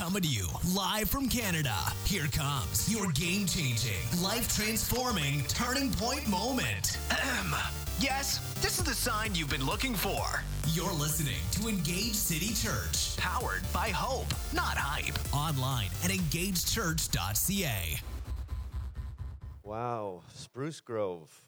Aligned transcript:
Coming 0.00 0.22
to 0.22 0.28
you 0.28 0.46
live 0.74 1.10
from 1.10 1.28
Canada. 1.28 1.76
Here 2.06 2.26
comes 2.32 2.90
your 2.90 3.12
game 3.12 3.44
changing, 3.44 4.00
life 4.22 4.48
transforming 4.56 5.44
turning 5.46 5.92
point 5.92 6.26
moment. 6.26 6.96
Ahem. 7.10 7.54
Yes, 7.98 8.38
this 8.62 8.78
is 8.78 8.84
the 8.84 8.94
sign 8.94 9.34
you've 9.34 9.50
been 9.50 9.66
looking 9.66 9.94
for. 9.94 10.42
You're 10.68 10.94
listening 10.94 11.36
to 11.52 11.68
Engage 11.68 12.14
City 12.14 12.54
Church, 12.54 13.14
Powered 13.18 13.60
by 13.74 13.90
hope, 13.90 14.32
not 14.54 14.78
hype. 14.78 15.18
online 15.34 15.88
at 16.02 16.10
engagechurch.ca. 16.10 18.00
Wow, 19.62 20.22
Spruce 20.32 20.80
Grove. 20.80 21.44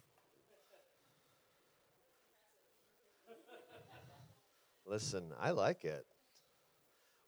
Listen, 4.86 5.32
I 5.40 5.52
like 5.52 5.86
it. 5.86 6.04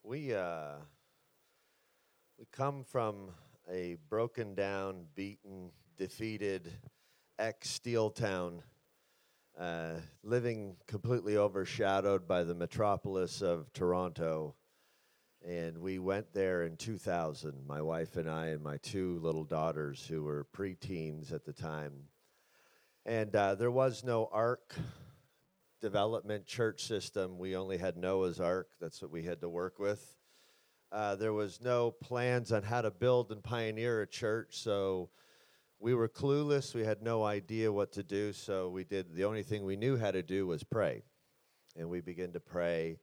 We 0.03 0.35
uh, 0.35 0.75
we 2.39 2.47
come 2.51 2.83
from 2.85 3.31
a 3.71 3.97
broken 4.09 4.55
down, 4.55 5.05
beaten, 5.15 5.71
defeated 5.97 6.73
ex 7.39 7.71
steel 7.71 8.11
town, 8.11 8.63
uh, 9.59 9.95
living 10.23 10.77
completely 10.87 11.37
overshadowed 11.37 12.27
by 12.27 12.43
the 12.43 12.55
metropolis 12.55 13.41
of 13.41 13.73
Toronto. 13.73 14.55
And 15.47 15.79
we 15.79 15.99
went 15.99 16.33
there 16.33 16.65
in 16.65 16.77
2000, 16.77 17.67
my 17.67 17.83
wife 17.83 18.17
and 18.17 18.29
I, 18.29 18.47
and 18.47 18.63
my 18.63 18.79
two 18.79 19.21
little 19.21 19.45
daughters 19.45 20.07
who 20.07 20.25
were 20.25 20.47
preteens 20.57 21.33
at 21.33 21.45
the 21.45 21.53
time. 21.53 21.93
And 23.05 23.35
uh, 23.37 23.55
there 23.55 23.71
was 23.71 24.03
no 24.03 24.29
ARC 24.33 24.75
development 25.83 26.47
church 26.47 26.85
system. 26.85 27.39
We 27.39 27.55
only 27.55 27.77
had 27.77 27.99
Noah's 27.99 28.41
Ark. 28.41 28.71
That's 28.81 29.03
what 29.03 29.11
we 29.11 29.23
had 29.23 29.43
to 29.43 29.49
work 29.51 29.79
with. 29.79 30.17
Uh, 30.95 31.17
there 31.17 31.33
was 31.33 31.61
no 31.61 31.91
plans 31.91 32.53
on 32.53 32.63
how 32.63 32.81
to 32.81 32.89
build 32.89 33.33
and 33.33 33.43
pioneer 33.43 34.03
a 34.03 34.07
church, 34.07 34.51
so 34.51 35.11
we 35.81 35.93
were 35.93 36.09
clueless. 36.09 36.73
We 36.73 36.85
had 36.85 37.03
no 37.03 37.25
idea 37.25 37.73
what 37.73 37.91
to 37.95 38.05
do, 38.05 38.33
so 38.33 38.69
we 38.69 38.85
did 38.85 39.13
the 39.13 39.25
only 39.25 39.43
thing 39.43 39.65
we 39.65 39.75
knew 39.75 39.97
how 39.97 40.13
to 40.13 40.23
do 40.23 40.47
was 40.47 40.63
pray. 40.63 41.03
And 41.77 41.91
we 41.91 42.01
began 42.01 42.31
to 42.35 42.39
pray. 42.39 43.01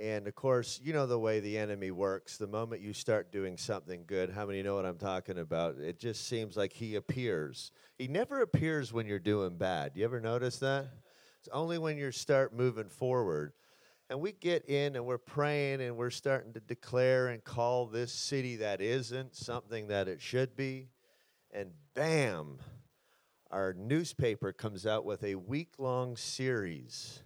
And 0.00 0.26
of 0.26 0.34
course, 0.34 0.80
you 0.82 0.92
know 0.92 1.06
the 1.06 1.16
way 1.16 1.38
the 1.38 1.58
enemy 1.58 1.92
works. 1.92 2.38
The 2.38 2.48
moment 2.48 2.82
you 2.82 2.92
start 2.92 3.30
doing 3.30 3.56
something 3.56 4.02
good, 4.04 4.30
how 4.30 4.44
many 4.44 4.60
know 4.64 4.74
what 4.74 4.84
I'm 4.84 4.98
talking 4.98 5.38
about? 5.38 5.78
It 5.78 6.00
just 6.00 6.26
seems 6.26 6.56
like 6.56 6.72
he 6.72 6.96
appears. 6.96 7.70
He 7.98 8.08
never 8.08 8.40
appears 8.40 8.92
when 8.92 9.06
you're 9.06 9.20
doing 9.20 9.56
bad. 9.56 9.94
Do 9.94 10.00
you 10.00 10.06
ever 10.06 10.20
notice 10.20 10.58
that? 10.58 10.88
It's 11.38 11.48
only 11.52 11.78
when 11.78 11.98
you 11.98 12.10
start 12.10 12.52
moving 12.52 12.88
forward. 12.88 13.52
And 14.12 14.20
we 14.20 14.32
get 14.32 14.68
in 14.68 14.94
and 14.94 15.06
we're 15.06 15.16
praying 15.16 15.80
and 15.80 15.96
we're 15.96 16.10
starting 16.10 16.52
to 16.52 16.60
declare 16.60 17.28
and 17.28 17.42
call 17.42 17.86
this 17.86 18.12
city 18.12 18.56
that 18.56 18.82
isn't 18.82 19.34
something 19.34 19.88
that 19.88 20.06
it 20.06 20.20
should 20.20 20.54
be. 20.54 20.90
And 21.50 21.70
bam, 21.94 22.58
our 23.50 23.72
newspaper 23.72 24.52
comes 24.52 24.86
out 24.86 25.06
with 25.06 25.24
a 25.24 25.36
week 25.36 25.70
long 25.78 26.18
series. 26.18 27.22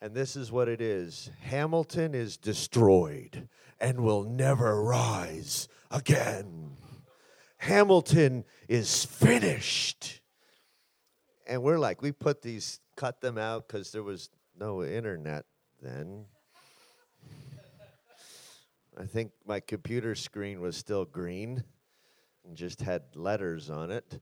And 0.00 0.14
this 0.14 0.34
is 0.34 0.50
what 0.50 0.70
it 0.70 0.80
is 0.80 1.30
Hamilton 1.42 2.14
is 2.14 2.38
destroyed 2.38 3.46
and 3.78 4.00
will 4.00 4.24
never 4.24 4.82
rise 4.82 5.68
again. 5.90 6.78
Hamilton 7.58 8.44
is 8.70 9.04
finished. 9.04 10.22
And 11.46 11.62
we're 11.62 11.78
like, 11.78 12.00
we 12.00 12.10
put 12.10 12.40
these, 12.40 12.80
cut 12.96 13.20
them 13.20 13.36
out 13.36 13.68
because 13.68 13.92
there 13.92 14.02
was 14.02 14.30
no 14.58 14.82
internet 14.82 15.44
then. 15.82 16.24
I 18.98 19.04
think 19.04 19.32
my 19.46 19.60
computer 19.60 20.14
screen 20.14 20.60
was 20.60 20.76
still 20.76 21.04
green 21.04 21.64
and 22.46 22.56
just 22.56 22.80
had 22.80 23.02
letters 23.14 23.70
on 23.70 23.90
it. 23.90 24.20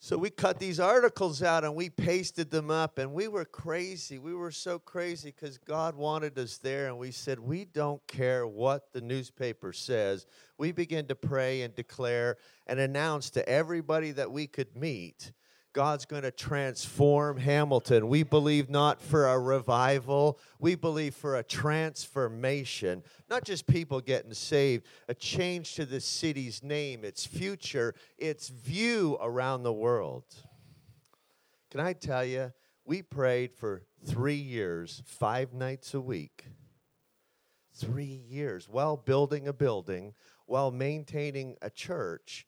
So 0.00 0.16
we 0.16 0.30
cut 0.30 0.60
these 0.60 0.78
articles 0.78 1.42
out 1.42 1.64
and 1.64 1.74
we 1.74 1.90
pasted 1.90 2.52
them 2.52 2.70
up, 2.70 2.98
and 2.98 3.12
we 3.12 3.26
were 3.26 3.44
crazy. 3.44 4.18
We 4.18 4.32
were 4.32 4.52
so 4.52 4.78
crazy 4.78 5.34
because 5.34 5.58
God 5.58 5.96
wanted 5.96 6.38
us 6.38 6.58
there, 6.58 6.86
and 6.86 6.98
we 6.98 7.10
said, 7.10 7.40
We 7.40 7.64
don't 7.64 8.00
care 8.06 8.46
what 8.46 8.92
the 8.92 9.00
newspaper 9.00 9.72
says. 9.72 10.24
We 10.56 10.70
began 10.70 11.06
to 11.06 11.16
pray 11.16 11.62
and 11.62 11.74
declare 11.74 12.36
and 12.68 12.78
announce 12.78 13.30
to 13.30 13.48
everybody 13.48 14.12
that 14.12 14.30
we 14.30 14.46
could 14.46 14.76
meet 14.76 15.32
God's 15.72 16.06
going 16.06 16.22
to 16.22 16.30
transform 16.30 17.36
Hamilton. 17.36 18.08
We 18.08 18.22
believe 18.22 18.70
not 18.70 19.00
for 19.00 19.28
a 19.28 19.38
revival, 19.38 20.38
we 20.58 20.74
believe 20.74 21.14
for 21.14 21.36
a 21.36 21.42
transformation. 21.42 23.02
Not 23.28 23.44
just 23.44 23.66
people 23.66 24.00
getting 24.00 24.32
saved, 24.32 24.86
a 25.08 25.14
change 25.14 25.74
to 25.74 25.84
the 25.84 26.00
city's 26.00 26.62
name, 26.62 27.04
its 27.04 27.26
future, 27.26 27.94
its 28.16 28.48
view 28.48 29.18
around 29.20 29.62
the 29.62 29.72
world. 29.72 30.24
Can 31.70 31.80
I 31.80 31.92
tell 31.92 32.24
you, 32.24 32.52
we 32.84 33.02
prayed 33.02 33.52
for 33.52 33.82
three 34.06 34.34
years, 34.34 35.02
five 35.04 35.52
nights 35.52 35.92
a 35.92 36.00
week. 36.00 36.46
Three 37.74 38.24
years 38.26 38.68
while 38.68 38.96
building 38.96 39.46
a 39.46 39.52
building, 39.52 40.14
while 40.46 40.70
maintaining 40.70 41.56
a 41.60 41.70
church 41.70 42.46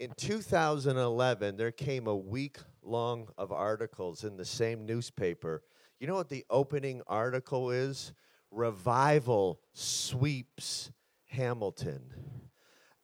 in 0.00 0.14
2011, 0.16 1.58
there 1.58 1.70
came 1.70 2.06
a 2.06 2.16
week 2.16 2.56
long 2.82 3.28
of 3.36 3.52
articles 3.52 4.24
in 4.24 4.38
the 4.38 4.46
same 4.46 4.86
newspaper. 4.86 5.62
You 6.00 6.06
know 6.06 6.14
what 6.14 6.30
the 6.30 6.46
opening 6.48 7.02
article 7.06 7.70
is? 7.70 8.14
Revival 8.50 9.60
sweeps 9.74 10.90
Hamilton. 11.26 12.00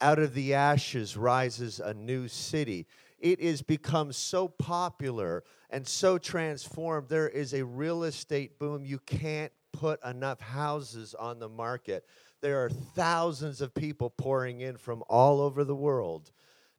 Out 0.00 0.18
of 0.18 0.32
the 0.32 0.54
ashes 0.54 1.18
rises 1.18 1.80
a 1.80 1.92
new 1.92 2.28
city. 2.28 2.86
It 3.18 3.42
has 3.42 3.60
become 3.60 4.10
so 4.10 4.48
popular 4.48 5.44
and 5.68 5.86
so 5.86 6.16
transformed. 6.16 7.10
There 7.10 7.28
is 7.28 7.52
a 7.52 7.64
real 7.64 8.04
estate 8.04 8.58
boom. 8.58 8.86
You 8.86 9.00
can't 9.00 9.52
put 9.70 10.02
enough 10.02 10.40
houses 10.40 11.14
on 11.14 11.40
the 11.40 11.48
market. 11.50 12.06
There 12.40 12.64
are 12.64 12.70
thousands 12.70 13.60
of 13.60 13.74
people 13.74 14.08
pouring 14.08 14.62
in 14.62 14.78
from 14.78 15.02
all 15.10 15.42
over 15.42 15.62
the 15.62 15.76
world 15.76 16.32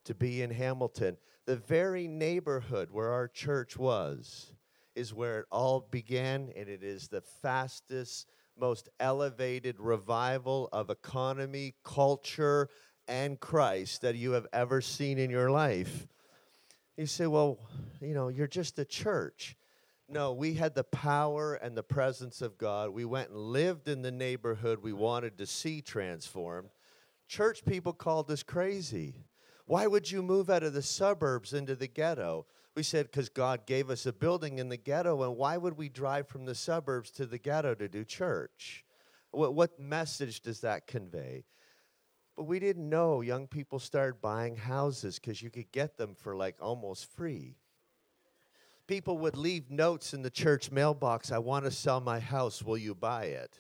to 0.07 0.15
be 0.15 0.41
in 0.41 0.49
Hamilton. 0.49 1.17
The 1.45 1.57
very 1.57 2.07
neighborhood 2.07 2.89
where 2.91 3.11
our 3.11 3.27
church 3.27 3.77
was 3.77 4.53
is 4.95 5.13
where 5.13 5.39
it 5.39 5.45
all 5.51 5.87
began, 5.91 6.51
and 6.55 6.67
it 6.67 6.83
is 6.83 7.07
the 7.07 7.21
fastest, 7.21 8.27
most 8.59 8.89
elevated 8.99 9.79
revival 9.79 10.69
of 10.71 10.89
economy, 10.89 11.75
culture, 11.83 12.69
and 13.07 13.39
Christ 13.39 14.01
that 14.01 14.15
you 14.15 14.31
have 14.31 14.47
ever 14.53 14.81
seen 14.81 15.19
in 15.19 15.29
your 15.29 15.51
life. 15.51 16.07
You 16.97 17.05
say, 17.05 17.27
well, 17.27 17.59
you 18.01 18.13
know, 18.13 18.29
you're 18.29 18.47
just 18.47 18.79
a 18.79 18.85
church. 18.85 19.55
No, 20.09 20.33
we 20.33 20.53
had 20.53 20.73
the 20.73 20.85
power 20.85 21.55
and 21.55 21.77
the 21.77 21.83
presence 21.83 22.41
of 22.41 22.57
God. 22.57 22.91
We 22.91 23.05
went 23.05 23.29
and 23.29 23.37
lived 23.37 23.89
in 23.89 24.01
the 24.01 24.11
neighborhood 24.11 24.79
we 24.81 24.93
wanted 24.93 25.37
to 25.37 25.45
see 25.45 25.81
transformed. 25.81 26.69
Church 27.27 27.65
people 27.65 27.91
called 27.91 28.31
us 28.31 28.41
crazy. 28.41 29.26
Why 29.67 29.85
would 29.85 30.09
you 30.09 30.23
move 30.23 30.49
out 30.49 30.63
of 30.63 30.73
the 30.73 30.81
suburbs 30.81 31.53
into 31.53 31.75
the 31.75 31.87
ghetto? 31.87 32.45
We 32.75 32.83
said, 32.83 33.07
because 33.07 33.27
God 33.27 33.65
gave 33.65 33.89
us 33.89 34.05
a 34.05 34.13
building 34.13 34.59
in 34.59 34.69
the 34.69 34.77
ghetto, 34.77 35.23
and 35.23 35.35
why 35.35 35.57
would 35.57 35.77
we 35.77 35.89
drive 35.89 36.27
from 36.27 36.45
the 36.45 36.55
suburbs 36.55 37.11
to 37.11 37.25
the 37.25 37.37
ghetto 37.37 37.75
to 37.75 37.89
do 37.89 38.05
church? 38.05 38.85
What, 39.31 39.55
what 39.55 39.77
message 39.77 40.39
does 40.39 40.61
that 40.61 40.87
convey? 40.87 41.43
But 42.37 42.43
we 42.43 42.59
didn't 42.59 42.87
know 42.87 43.19
young 43.21 43.45
people 43.45 43.79
started 43.79 44.21
buying 44.21 44.55
houses 44.55 45.19
because 45.19 45.41
you 45.41 45.49
could 45.49 45.71
get 45.71 45.97
them 45.97 46.15
for 46.15 46.35
like 46.35 46.55
almost 46.61 47.11
free. 47.11 47.57
People 48.87 49.17
would 49.17 49.35
leave 49.35 49.69
notes 49.69 50.13
in 50.13 50.21
the 50.21 50.29
church 50.29 50.71
mailbox 50.71 51.31
I 51.31 51.39
want 51.39 51.65
to 51.65 51.71
sell 51.71 51.99
my 51.99 52.19
house, 52.19 52.63
will 52.63 52.77
you 52.77 52.95
buy 52.95 53.25
it? 53.25 53.59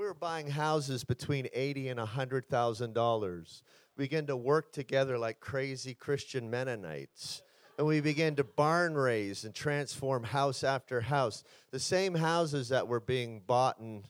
We 0.00 0.06
were 0.06 0.14
buying 0.14 0.48
houses 0.48 1.04
between 1.04 1.46
eighty 1.52 1.88
and 1.88 2.00
hundred 2.00 2.48
thousand 2.48 2.94
dollars 2.94 3.62
began 3.98 4.24
to 4.28 4.34
work 4.34 4.72
together 4.72 5.18
like 5.18 5.40
crazy 5.40 5.92
Christian 5.92 6.48
Mennonites. 6.48 7.42
And 7.76 7.86
we 7.86 8.00
began 8.00 8.34
to 8.36 8.44
barn 8.44 8.94
raise 8.94 9.44
and 9.44 9.54
transform 9.54 10.22
house 10.24 10.64
after 10.64 11.02
house. 11.02 11.44
The 11.70 11.78
same 11.78 12.14
houses 12.14 12.70
that 12.70 12.88
were 12.88 13.00
being 13.00 13.42
bought 13.46 13.78
in, 13.78 14.06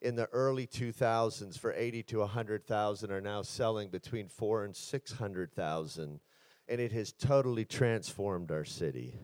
in 0.00 0.16
the 0.16 0.30
early 0.32 0.66
2000s 0.66 1.58
for 1.58 1.74
80 1.74 2.04
to 2.04 2.20
100,000 2.20 3.12
are 3.12 3.20
now 3.20 3.42
selling 3.42 3.90
between 3.90 4.28
4 4.28 4.64
and 4.64 4.74
600,000. 4.74 6.20
And 6.68 6.80
it 6.80 6.92
has 6.92 7.12
totally 7.12 7.66
transformed 7.66 8.50
our 8.50 8.64
city. 8.64 9.14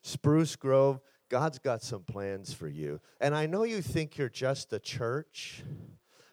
Spruce 0.00 0.56
Grove, 0.56 1.00
God's 1.30 1.60
got 1.60 1.82
some 1.82 2.02
plans 2.02 2.52
for 2.52 2.68
you. 2.68 3.00
And 3.20 3.34
I 3.34 3.46
know 3.46 3.62
you 3.62 3.80
think 3.80 4.18
you're 4.18 4.28
just 4.28 4.72
a 4.72 4.80
church, 4.80 5.62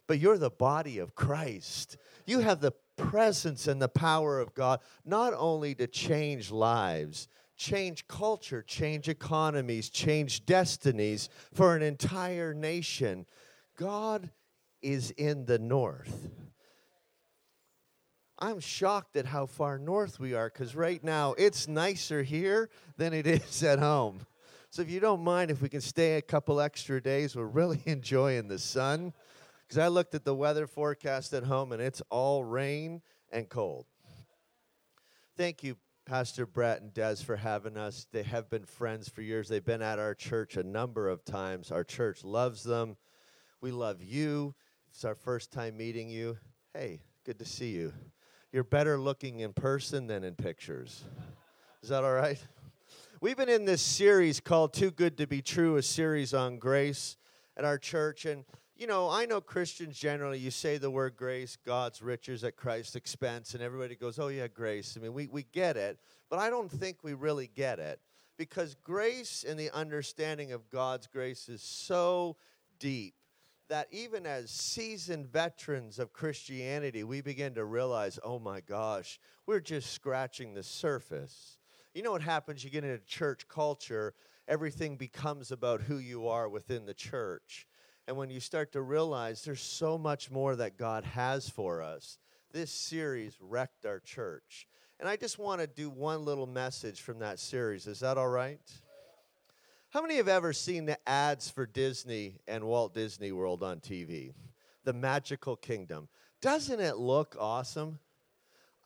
but 0.08 0.20
you're 0.20 0.40
the 0.40 0.50
body 0.50 0.98
of 0.98 1.16
Christ. 1.16 1.98
You 2.26 2.40
have 2.40 2.60
the 2.60 2.74
presence 2.98 3.68
and 3.68 3.80
the 3.80 3.88
power 3.88 4.40
of 4.40 4.56
God, 4.56 4.80
not 5.06 5.34
only 5.38 5.76
to 5.76 5.86
change 5.86 6.52
lives, 6.52 7.28
change 7.56 8.08
culture, 8.08 8.64
change 8.64 9.08
economies, 9.08 9.90
change 9.90 10.46
destinies 10.48 11.30
for 11.54 11.76
an 11.76 11.84
entire 11.84 12.56
nation. 12.56 13.28
God 13.78 14.32
is 14.82 15.12
in 15.12 15.46
the 15.46 15.60
north. 15.60 16.32
I'm 18.40 18.60
shocked 18.60 19.16
at 19.16 19.26
how 19.26 19.46
far 19.46 19.78
north 19.78 20.20
we 20.20 20.34
are 20.34 20.50
because 20.50 20.76
right 20.76 21.04
now 21.04 21.34
it's 21.38 21.68
nicer 21.68 22.24
here 22.24 22.70
than 22.98 23.14
it 23.14 23.28
is 23.28 23.64
at 23.64 23.80
home. 23.80 24.26
So 24.70 24.82
if 24.82 24.90
you 24.90 25.00
don't 25.00 25.24
mind, 25.24 25.50
if 25.50 25.62
we 25.62 25.70
can 25.70 25.82
stay 25.82 26.18
a 26.18 26.22
couple 26.22 26.60
extra 26.60 27.02
days, 27.02 27.36
we're 27.36 27.46
really 27.46 27.82
enjoying 27.86 28.48
the 28.48 28.60
sun. 28.60 29.14
Because 29.68 29.80
I 29.80 29.88
looked 29.88 30.16
at 30.16 30.24
the 30.24 30.36
weather 30.36 30.68
forecast 30.68 31.34
at 31.34 31.44
home 31.44 31.72
and 31.72 31.82
it's 31.82 32.02
all 32.10 32.44
rain 32.44 33.02
and 33.32 33.50
cold. 33.50 33.86
Thank 35.36 35.64
you, 35.64 35.78
Pastor 36.06 36.46
Brett 36.46 36.82
and 36.82 36.94
Des, 36.94 37.18
for 37.18 37.36
having 37.36 37.78
us. 37.78 38.08
They 38.12 38.24
have 38.24 38.50
been 38.50 38.66
friends 38.66 39.10
for 39.10 39.22
years. 39.22 39.50
They've 39.50 39.64
been 39.64 39.82
at 39.82 40.00
our 40.00 40.16
church 40.16 40.56
a 40.56 40.64
number 40.64 41.10
of 41.10 41.26
times. 41.26 41.72
Our 41.72 41.84
church 41.84 42.24
loves 42.24 42.64
them. 42.64 42.96
We 43.62 43.72
love 43.72 44.02
you. 44.02 44.56
It's 44.90 45.04
our 45.04 45.16
first 45.16 45.52
time 45.52 45.78
meeting 45.78 46.10
you. 46.10 46.38
Hey, 46.74 47.02
good 47.26 47.40
to 47.40 47.46
see 47.46 47.72
you. 47.72 47.94
You're 48.52 48.64
better 48.64 48.98
looking 48.98 49.42
in 49.42 49.54
person 49.54 50.08
than 50.08 50.24
in 50.24 50.36
pictures. 50.36 51.04
Is 51.84 51.90
that 51.90 52.04
all 52.04 52.14
right? 52.14 52.42
We've 53.20 53.36
been 53.36 53.50
in 53.50 53.66
this 53.66 53.82
series 53.82 54.40
called 54.40 54.74
Too 54.74 54.92
Good 54.92 55.18
to 55.18 55.26
Be 55.26 55.42
True, 55.42 55.78
a 55.78 55.82
series 55.82 56.36
on 56.36 56.60
grace 56.60 57.18
at 57.56 57.66
our 57.66 57.80
church. 57.80 58.26
And, 58.26 58.46
you 58.76 58.86
know, 58.86 59.10
I 59.10 59.26
know 59.26 59.42
Christians 59.42 59.98
generally, 59.98 60.38
you 60.38 60.52
say 60.52 60.78
the 60.78 60.92
word 60.92 61.18
grace, 61.18 61.58
God's 61.66 62.04
riches 62.04 62.44
at 62.44 62.56
Christ's 62.56 62.96
expense, 62.96 63.56
and 63.56 63.64
everybody 63.64 63.96
goes, 63.96 64.20
oh, 64.20 64.28
yeah, 64.28 64.46
grace. 64.46 64.96
I 64.96 65.02
mean, 65.02 65.16
we, 65.16 65.26
we 65.30 65.48
get 65.52 65.78
it, 65.78 65.98
but 66.30 66.38
I 66.38 66.52
don't 66.52 66.70
think 66.70 66.98
we 67.02 67.16
really 67.16 67.50
get 67.56 67.80
it 67.80 68.00
because 68.38 68.76
grace 68.84 69.44
and 69.48 69.60
the 69.60 69.72
understanding 69.72 70.52
of 70.52 70.70
God's 70.70 71.08
grace 71.08 71.50
is 71.50 71.64
so 71.64 72.38
deep 72.78 73.16
that 73.68 73.88
even 73.90 74.28
as 74.28 74.52
seasoned 74.52 75.26
veterans 75.26 75.98
of 75.98 76.14
Christianity, 76.14 77.04
we 77.04 77.22
begin 77.22 77.56
to 77.56 77.66
realize, 77.66 78.20
oh 78.24 78.38
my 78.38 78.62
gosh, 78.62 79.20
we're 79.48 79.60
just 79.60 79.92
scratching 79.92 80.54
the 80.54 80.62
surface. 80.62 81.57
You 81.98 82.04
know 82.04 82.12
what 82.12 82.22
happens? 82.22 82.64
You 82.64 82.70
get 82.70 82.84
into 82.84 83.04
church 83.08 83.48
culture, 83.48 84.14
everything 84.48 84.98
becomes 84.98 85.52
about 85.52 85.82
who 85.82 85.98
you 85.98 86.28
are 86.28 86.48
within 86.48 86.86
the 86.86 86.94
church. 86.94 87.66
And 88.08 88.16
when 88.16 88.30
you 88.30 88.40
start 88.40 88.72
to 88.74 88.84
realize 88.84 89.44
there's 89.44 89.64
so 89.64 89.98
much 89.98 90.30
more 90.30 90.56
that 90.58 90.78
God 90.78 91.06
has 91.06 91.50
for 91.50 91.82
us, 91.82 92.20
this 92.54 92.70
series 92.70 93.36
wrecked 93.42 93.88
our 93.88 94.00
church. 94.00 94.68
And 95.00 95.10
I 95.10 95.16
just 95.16 95.40
want 95.40 95.60
to 95.62 95.66
do 95.66 95.90
one 95.90 96.24
little 96.24 96.46
message 96.46 97.02
from 97.02 97.18
that 97.18 97.40
series. 97.40 97.88
Is 97.88 98.02
that 98.02 98.20
all 98.20 98.30
right? 98.30 98.62
How 99.90 100.04
many 100.04 100.18
have 100.18 100.28
ever 100.28 100.54
seen 100.54 100.86
the 100.86 101.00
ads 101.10 101.50
for 101.50 101.66
Disney 101.66 102.42
and 102.48 102.64
Walt 102.66 102.94
Disney 102.94 103.32
World 103.32 103.64
on 103.64 103.80
TV? 103.80 104.36
The 104.84 104.94
Magical 104.94 105.56
Kingdom. 105.56 106.10
Doesn't 106.42 106.80
it 106.80 106.98
look 106.98 107.36
awesome? 107.40 107.98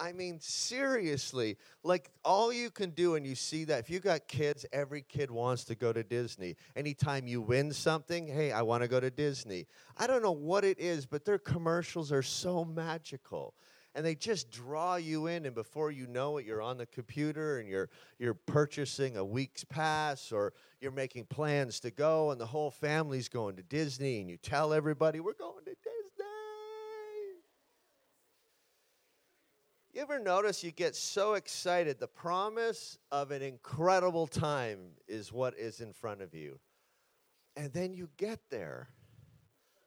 I 0.01 0.13
mean, 0.13 0.39
seriously, 0.39 1.57
like 1.83 2.09
all 2.25 2.51
you 2.51 2.71
can 2.71 2.89
do, 2.89 3.13
and 3.13 3.25
you 3.25 3.36
see 3.36 3.65
that 3.65 3.81
if 3.81 3.89
you 3.92 4.00
got 4.00 4.27
kids, 4.27 4.65
every 4.74 5.03
kid 5.03 5.30
wants 5.30 5.63
to 5.65 5.75
go 5.75 5.94
to 5.94 6.03
Disney. 6.03 6.56
Anytime 6.75 7.27
you 7.27 7.39
win 7.39 7.71
something, 7.71 8.25
hey, 8.25 8.51
I 8.51 8.63
want 8.63 8.81
to 8.81 8.88
go 8.88 9.00
to 9.00 9.12
Disney. 9.12 9.68
I 9.95 10.07
don't 10.07 10.24
know 10.24 10.31
what 10.31 10.65
it 10.65 10.80
is, 10.80 11.06
but 11.06 11.24
their 11.24 11.38
commercials 11.38 12.12
are 12.12 12.24
so 12.24 12.65
magical 12.65 13.53
and 13.94 14.03
they 14.03 14.15
just 14.15 14.50
draw 14.50 14.95
you 14.95 15.27
in 15.27 15.45
and 15.45 15.53
before 15.53 15.92
you 15.92 16.07
know 16.07 16.38
it 16.38 16.45
you're 16.45 16.62
on 16.62 16.77
the 16.77 16.86
computer 16.86 17.59
and 17.59 17.68
you're 17.68 17.89
you're 18.19 18.33
purchasing 18.33 19.18
a 19.18 19.25
week's 19.25 19.65
pass 19.65 20.31
or 20.31 20.54
you're 20.80 20.92
making 20.94 21.25
plans 21.25 21.80
to 21.81 21.92
go 21.92 22.31
and 22.31 22.39
the 22.39 22.45
whole 22.45 22.71
family's 22.71 23.27
going 23.27 23.56
to 23.56 23.63
Disney 23.63 24.21
and 24.21 24.30
you 24.30 24.38
tell 24.38 24.74
everybody 24.74 25.19
we're 25.19 25.33
going 25.33 25.65
to 25.65 25.71
Disney. 25.71 25.91
You 29.94 30.02
ever 30.02 30.20
notice 30.20 30.64
you 30.64 30.72
get 30.72 30.96
so 30.96 31.34
excited 31.34 32.00
the 32.00 32.08
promise 32.08 32.98
of 33.12 33.32
an 33.32 33.42
incredible 33.42 34.26
time 34.28 34.80
is 35.08 35.34
what 35.34 35.58
is 35.58 35.82
in 35.82 35.92
front 35.92 36.22
of 36.22 36.34
you. 36.34 36.60
And 37.58 37.74
then 37.74 37.94
you 37.94 38.10
get 38.16 38.40
there. 38.50 38.90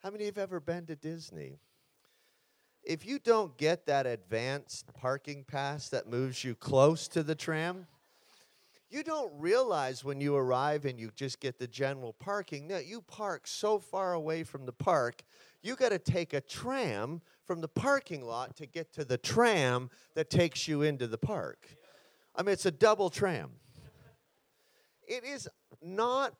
How 0.03 0.11
many 0.11 0.25
of 0.25 0.37
you 0.37 0.41
have 0.41 0.51
ever 0.51 0.61
been 0.61 0.85
to 0.87 0.97
Disney? 0.97 1.59
if 2.85 3.06
you 3.06 3.19
don't 3.19 3.56
get 3.56 3.87
that 3.87 4.06
advanced 4.06 4.93
parking 4.95 5.45
pass 5.45 5.89
that 5.89 6.09
moves 6.09 6.45
you 6.45 6.55
close 6.55 7.09
to 7.09 7.23
the 7.23 7.35
tram, 7.35 7.87
you 8.91 9.03
don't 9.03 9.33
realize 9.39 10.05
when 10.05 10.21
you 10.21 10.37
arrive 10.37 10.85
and 10.85 11.01
you 11.01 11.11
just 11.17 11.41
get 11.41 11.59
the 11.59 11.67
general 11.67 12.12
parking 12.12 12.69
that 12.69 12.87
you 12.87 13.01
park 13.01 13.47
so 13.47 13.79
far 13.79 14.12
away 14.12 14.45
from 14.45 14.67
the 14.67 14.73
park, 14.73 15.23
you 15.64 15.76
got 15.76 15.90
to 15.90 15.99
take 15.99 16.34
a 16.34 16.40
tram 16.40 17.22
from 17.46 17.61
the 17.61 17.69
parking 17.69 18.22
lot 18.22 18.55
to 18.56 18.66
get 18.66 18.93
to 18.93 19.05
the 19.05 19.16
tram 19.16 19.90
that 20.14 20.28
takes 20.28 20.69
you 20.69 20.82
into 20.82 21.06
the 21.06 21.19
park. 21.19 21.76
I 22.37 22.43
mean, 22.43 22.52
it's 22.52 22.66
a 22.66 22.70
double 22.70 23.08
tram. 23.08 23.52
It 25.08 25.25
is 25.25 25.49
not 25.82 26.34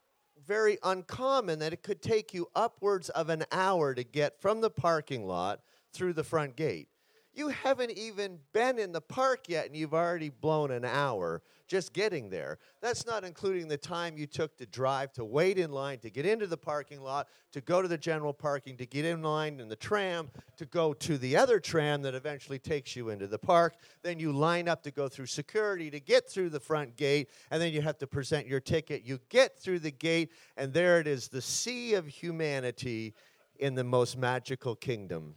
very 0.47 0.79
uncommon 0.83 1.59
that 1.61 1.73
it 1.73 1.83
could 1.83 2.03
take 2.03 2.35
you 2.35 2.49
upwards 2.55 3.09
of 3.11 3.31
an 3.31 3.45
hour 3.51 3.95
to 3.95 4.05
get 4.05 4.41
from 4.41 4.61
the 4.61 4.71
parking 4.71 5.27
lot 5.27 5.61
through 5.93 6.13
the 6.13 6.25
front 6.25 6.57
gate. 6.57 6.89
You 7.33 7.49
haven't 7.49 7.93
even 7.93 8.39
been 8.53 8.79
in 8.79 8.93
the 8.93 9.01
park 9.01 9.49
yet, 9.49 9.67
and 9.67 9.77
you've 9.77 9.95
already 9.95 10.29
blown 10.29 10.71
an 10.71 10.85
hour 10.85 11.43
just 11.67 11.93
getting 11.93 12.31
there. 12.31 12.59
That's 12.81 13.07
not 13.07 13.25
including 13.25 13.69
the 13.69 13.77
time 13.77 14.17
you 14.17 14.27
took 14.27 14.57
to 14.59 14.67
drive, 14.67 15.13
to 15.15 15.25
wait 15.25 15.59
in 15.59 15.71
line, 15.71 15.99
to 16.01 16.11
get 16.11 16.27
into 16.27 16.47
the 16.47 16.57
parking 16.57 17.01
lot, 17.01 17.29
to 17.53 17.61
go 17.61 17.81
to 17.81 17.89
the 17.89 17.99
general 17.99 18.33
parking, 18.33 18.77
to 18.77 18.87
get 18.87 19.05
in 19.05 19.23
line 19.23 19.61
in 19.61 19.69
the 19.69 19.77
tram, 19.77 20.31
to 20.57 20.67
go 20.67 20.93
to 20.93 21.17
the 21.19 21.37
other 21.37 21.59
tram 21.59 22.03
that 22.03 22.15
eventually 22.15 22.59
takes 22.59 22.95
you 22.95 23.11
into 23.11 23.27
the 23.27 23.39
park. 23.39 23.75
Then 24.03 24.19
you 24.19 24.33
line 24.33 24.69
up 24.69 24.83
to 24.83 24.91
go 24.91 25.09
through 25.09 25.27
security 25.27 25.91
to 25.91 26.01
get 26.01 26.29
through 26.29 26.51
the 26.51 26.61
front 26.61 26.97
gate, 26.97 27.31
and 27.51 27.61
then 27.61 27.73
you 27.73 27.83
have 27.83 27.99
to 27.99 28.07
present 28.07 28.47
your 28.47 28.61
ticket. 28.61 29.05
You 29.05 29.21
get 29.29 29.59
through 29.59 29.81
the 29.81 29.91
gate, 29.91 30.33
and 30.57 30.73
there 30.73 31.01
it 31.01 31.07
is 31.07 31.29
the 31.29 31.43
sea 31.43 31.95
of 31.95 32.07
humanity 32.07 33.15
in 33.59 33.75
the 33.75 33.85
most 33.85 34.19
magical 34.19 34.75
kingdom 34.75 35.35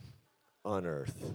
on 0.66 0.86
earth. 0.86 1.34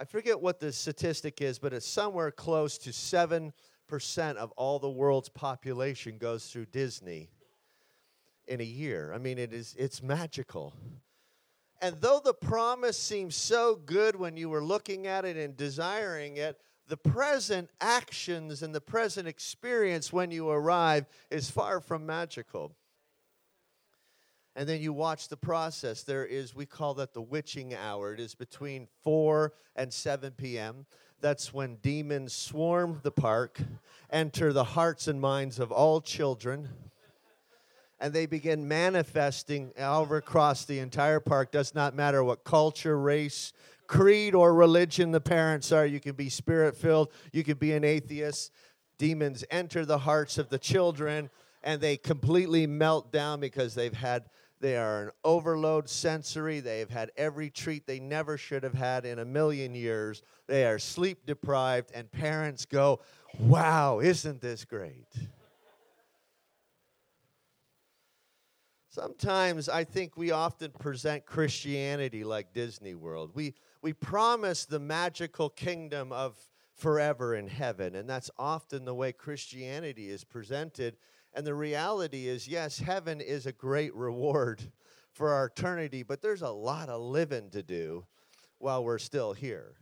I 0.00 0.04
forget 0.04 0.40
what 0.40 0.60
the 0.60 0.72
statistic 0.72 1.42
is, 1.42 1.58
but 1.58 1.74
it's 1.74 1.86
somewhere 1.86 2.30
close 2.30 2.78
to 2.78 2.90
7% 2.90 3.52
of 4.36 4.50
all 4.52 4.78
the 4.78 4.88
world's 4.88 5.28
population 5.28 6.16
goes 6.16 6.46
through 6.46 6.66
Disney 6.66 7.28
in 8.48 8.62
a 8.62 8.64
year. 8.64 9.12
I 9.12 9.18
mean, 9.18 9.36
it 9.36 9.52
is 9.52 9.76
it's 9.78 10.02
magical. 10.02 10.72
And 11.82 12.00
though 12.00 12.18
the 12.24 12.32
promise 12.32 12.96
seems 12.96 13.36
so 13.36 13.76
good 13.76 14.16
when 14.16 14.38
you 14.38 14.48
were 14.48 14.64
looking 14.64 15.06
at 15.06 15.26
it 15.26 15.36
and 15.36 15.54
desiring 15.54 16.38
it, 16.38 16.58
the 16.88 16.96
present 16.96 17.68
actions 17.82 18.62
and 18.62 18.74
the 18.74 18.80
present 18.80 19.28
experience 19.28 20.10
when 20.10 20.30
you 20.30 20.48
arrive 20.48 21.04
is 21.30 21.50
far 21.50 21.78
from 21.78 22.06
magical 22.06 22.74
and 24.60 24.68
then 24.68 24.82
you 24.82 24.92
watch 24.92 25.28
the 25.28 25.38
process. 25.38 26.02
There 26.02 26.26
is, 26.26 26.54
we 26.54 26.66
call 26.66 26.92
that 26.96 27.14
the 27.14 27.22
witching 27.22 27.74
hour. 27.74 28.12
It 28.12 28.20
is 28.20 28.34
between 28.34 28.88
4 29.02 29.54
and 29.74 29.90
7 29.90 30.32
p.m. 30.32 30.84
That's 31.22 31.54
when 31.54 31.76
demons 31.76 32.34
swarm 32.34 33.00
the 33.02 33.10
park, 33.10 33.58
enter 34.10 34.52
the 34.52 34.64
hearts 34.64 35.08
and 35.08 35.18
minds 35.18 35.58
of 35.58 35.72
all 35.72 36.02
children, 36.02 36.68
and 38.00 38.12
they 38.12 38.26
begin 38.26 38.68
manifesting 38.68 39.72
all 39.80 40.12
across 40.12 40.66
the 40.66 40.78
entire 40.78 41.20
park. 41.20 41.52
Does 41.52 41.74
not 41.74 41.94
matter 41.94 42.22
what 42.22 42.44
culture, 42.44 42.98
race, 42.98 43.54
creed, 43.86 44.34
or 44.34 44.52
religion 44.52 45.10
the 45.10 45.22
parents 45.22 45.72
are. 45.72 45.86
You 45.86 46.00
can 46.00 46.16
be 46.16 46.28
spirit 46.28 46.76
filled, 46.76 47.08
you 47.32 47.44
can 47.44 47.56
be 47.56 47.72
an 47.72 47.82
atheist. 47.82 48.52
Demons 48.98 49.42
enter 49.50 49.86
the 49.86 50.00
hearts 50.00 50.36
of 50.36 50.50
the 50.50 50.58
children 50.58 51.30
and 51.62 51.80
they 51.80 51.96
completely 51.96 52.66
melt 52.66 53.12
down 53.12 53.40
because 53.40 53.74
they've 53.74 53.94
had 53.94 54.24
they 54.60 54.76
are 54.76 55.04
an 55.04 55.10
overload 55.24 55.88
sensory. 55.88 56.60
They 56.60 56.80
have 56.80 56.90
had 56.90 57.10
every 57.16 57.48
treat 57.48 57.86
they 57.86 57.98
never 57.98 58.36
should 58.36 58.62
have 58.62 58.74
had 58.74 59.06
in 59.06 59.18
a 59.18 59.24
million 59.24 59.74
years. 59.74 60.22
They 60.46 60.66
are 60.66 60.78
sleep 60.78 61.24
deprived, 61.24 61.90
and 61.94 62.10
parents 62.12 62.66
go, 62.66 63.00
Wow, 63.38 64.00
isn't 64.00 64.40
this 64.40 64.64
great? 64.64 65.06
Sometimes 68.90 69.68
I 69.68 69.84
think 69.84 70.16
we 70.16 70.32
often 70.32 70.72
present 70.72 71.24
Christianity 71.24 72.24
like 72.24 72.52
Disney 72.52 72.94
World. 72.94 73.30
We, 73.34 73.54
we 73.82 73.92
promise 73.92 74.66
the 74.66 74.80
magical 74.80 75.48
kingdom 75.48 76.10
of 76.10 76.36
forever 76.74 77.36
in 77.36 77.46
heaven, 77.46 77.94
and 77.94 78.10
that's 78.10 78.30
often 78.36 78.84
the 78.84 78.94
way 78.94 79.12
Christianity 79.12 80.10
is 80.10 80.24
presented 80.24 80.96
and 81.34 81.46
the 81.46 81.54
reality 81.54 82.26
is, 82.26 82.48
yes, 82.48 82.78
heaven 82.78 83.20
is 83.20 83.46
a 83.46 83.52
great 83.52 83.94
reward 83.94 84.62
for 85.12 85.30
our 85.30 85.46
eternity, 85.46 86.02
but 86.02 86.22
there's 86.22 86.42
a 86.42 86.50
lot 86.50 86.88
of 86.88 87.00
living 87.00 87.50
to 87.50 87.62
do 87.62 88.06
while 88.58 88.84
we're 88.84 88.98
still 88.98 89.32
here. 89.32 89.74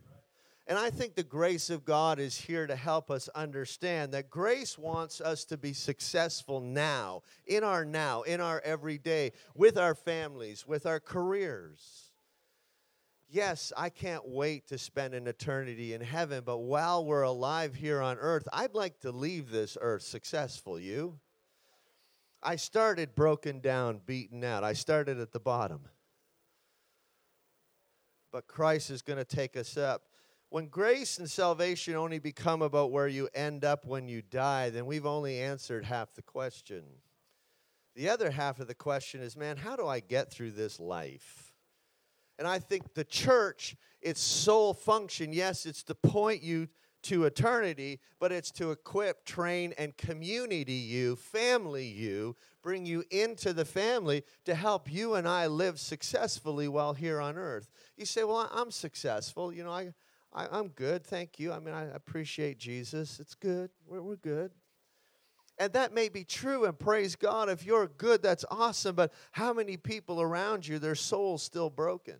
And 0.67 0.77
I 0.77 0.91
think 0.91 1.15
the 1.15 1.23
grace 1.23 1.71
of 1.71 1.83
God 1.83 2.19
is 2.19 2.37
here 2.37 2.67
to 2.67 2.75
help 2.75 3.09
us 3.09 3.27
understand 3.29 4.11
that 4.11 4.29
grace 4.29 4.77
wants 4.77 5.19
us 5.19 5.43
to 5.45 5.57
be 5.57 5.73
successful 5.73 6.61
now, 6.61 7.23
in 7.47 7.63
our 7.63 7.83
now, 7.83 8.21
in 8.21 8.39
our 8.39 8.61
everyday, 8.63 9.31
with 9.55 9.79
our 9.79 9.95
families, 9.95 10.67
with 10.67 10.85
our 10.85 10.99
careers. 10.99 12.11
Yes, 13.27 13.73
I 13.75 13.89
can't 13.89 14.27
wait 14.27 14.67
to 14.67 14.77
spend 14.77 15.15
an 15.15 15.25
eternity 15.27 15.95
in 15.95 16.01
heaven, 16.01 16.43
but 16.45 16.59
while 16.59 17.03
we're 17.03 17.23
alive 17.23 17.73
here 17.73 17.99
on 17.99 18.17
earth, 18.19 18.47
I'd 18.53 18.75
like 18.75 18.99
to 18.99 19.11
leave 19.11 19.49
this 19.49 19.75
earth 19.81 20.03
successful. 20.03 20.79
You? 20.79 21.19
I 22.41 22.55
started 22.55 23.15
broken 23.15 23.59
down, 23.59 24.01
beaten 24.05 24.43
out. 24.43 24.63
I 24.63 24.73
started 24.73 25.19
at 25.19 25.31
the 25.31 25.39
bottom. 25.39 25.81
But 28.31 28.47
Christ 28.47 28.89
is 28.89 29.01
going 29.01 29.17
to 29.17 29.25
take 29.25 29.57
us 29.57 29.75
up 29.75 30.03
when 30.49 30.67
grace 30.67 31.19
and 31.19 31.29
salvation 31.29 31.95
only 31.95 32.17
become 32.17 32.61
about 32.61 32.91
where 32.91 33.07
you 33.07 33.29
end 33.33 33.63
up 33.63 33.85
when 33.85 34.07
you 34.07 34.23
die, 34.23 34.71
then 34.71 34.87
we've 34.87 35.05
only 35.05 35.39
answered 35.39 35.85
half 35.85 36.13
the 36.15 36.23
question. 36.23 36.83
The 37.95 38.09
other 38.09 38.31
half 38.31 38.59
of 38.59 38.67
the 38.67 38.75
question 38.75 39.21
is, 39.21 39.37
man, 39.37 39.57
how 39.57 39.75
do 39.75 39.87
I 39.87 39.99
get 39.99 40.31
through 40.31 40.51
this 40.51 40.79
life? 40.79 41.53
And 42.39 42.47
I 42.47 42.57
think 42.57 42.93
the 42.93 43.03
church, 43.03 43.75
its 44.01 44.21
sole 44.21 44.73
function, 44.73 45.33
yes, 45.33 45.65
it's 45.65 45.83
to 45.83 45.95
point 45.95 46.41
you 46.41 46.67
to 47.03 47.25
eternity, 47.25 47.99
but 48.19 48.31
it's 48.31 48.51
to 48.51 48.71
equip, 48.71 49.25
train, 49.25 49.73
and 49.77 49.95
community 49.97 50.73
you, 50.73 51.15
family 51.15 51.87
you, 51.87 52.35
bring 52.61 52.85
you 52.85 53.03
into 53.11 53.53
the 53.53 53.65
family 53.65 54.23
to 54.45 54.55
help 54.55 54.91
you 54.91 55.15
and 55.15 55.27
I 55.27 55.47
live 55.47 55.79
successfully 55.79 56.67
while 56.67 56.93
here 56.93 57.21
on 57.21 57.37
earth. 57.37 57.69
You 57.97 58.05
say, 58.05 58.23
well, 58.23 58.49
I'm 58.53 58.71
successful. 58.71 59.53
You 59.53 59.63
know, 59.63 59.71
I 59.71 59.93
I, 60.33 60.59
am 60.59 60.69
good, 60.69 61.03
thank 61.03 61.39
you. 61.39 61.51
I 61.51 61.59
mean, 61.59 61.73
I 61.73 61.85
appreciate 61.85 62.59
Jesus. 62.59 63.19
It's 63.19 63.35
good. 63.35 63.71
We're, 63.87 64.01
we're 64.01 64.15
good. 64.15 64.51
And 65.57 65.73
that 65.73 65.93
may 65.93 66.07
be 66.07 66.23
true, 66.23 66.65
and 66.65 66.77
praise 66.77 67.15
God. 67.15 67.49
If 67.49 67.65
you're 67.65 67.87
good, 67.87 68.21
that's 68.21 68.45
awesome. 68.49 68.95
But 68.95 69.11
how 69.31 69.53
many 69.53 69.75
people 69.75 70.21
around 70.21 70.67
you, 70.67 70.79
their 70.79 70.95
soul's 70.95 71.43
still 71.43 71.69
broken? 71.69 72.15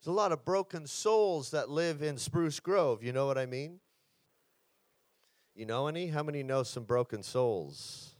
There's 0.00 0.12
a 0.12 0.16
lot 0.16 0.32
of 0.32 0.44
broken 0.46 0.86
souls 0.86 1.50
that 1.50 1.68
live 1.68 2.02
in 2.02 2.16
Spruce 2.16 2.58
Grove. 2.58 3.02
You 3.02 3.12
know 3.12 3.26
what 3.26 3.36
I 3.36 3.44
mean? 3.44 3.80
You 5.54 5.66
know 5.66 5.88
any? 5.88 6.06
How 6.06 6.22
many 6.22 6.42
know 6.42 6.62
some 6.62 6.84
broken 6.84 7.22
souls? 7.22 8.14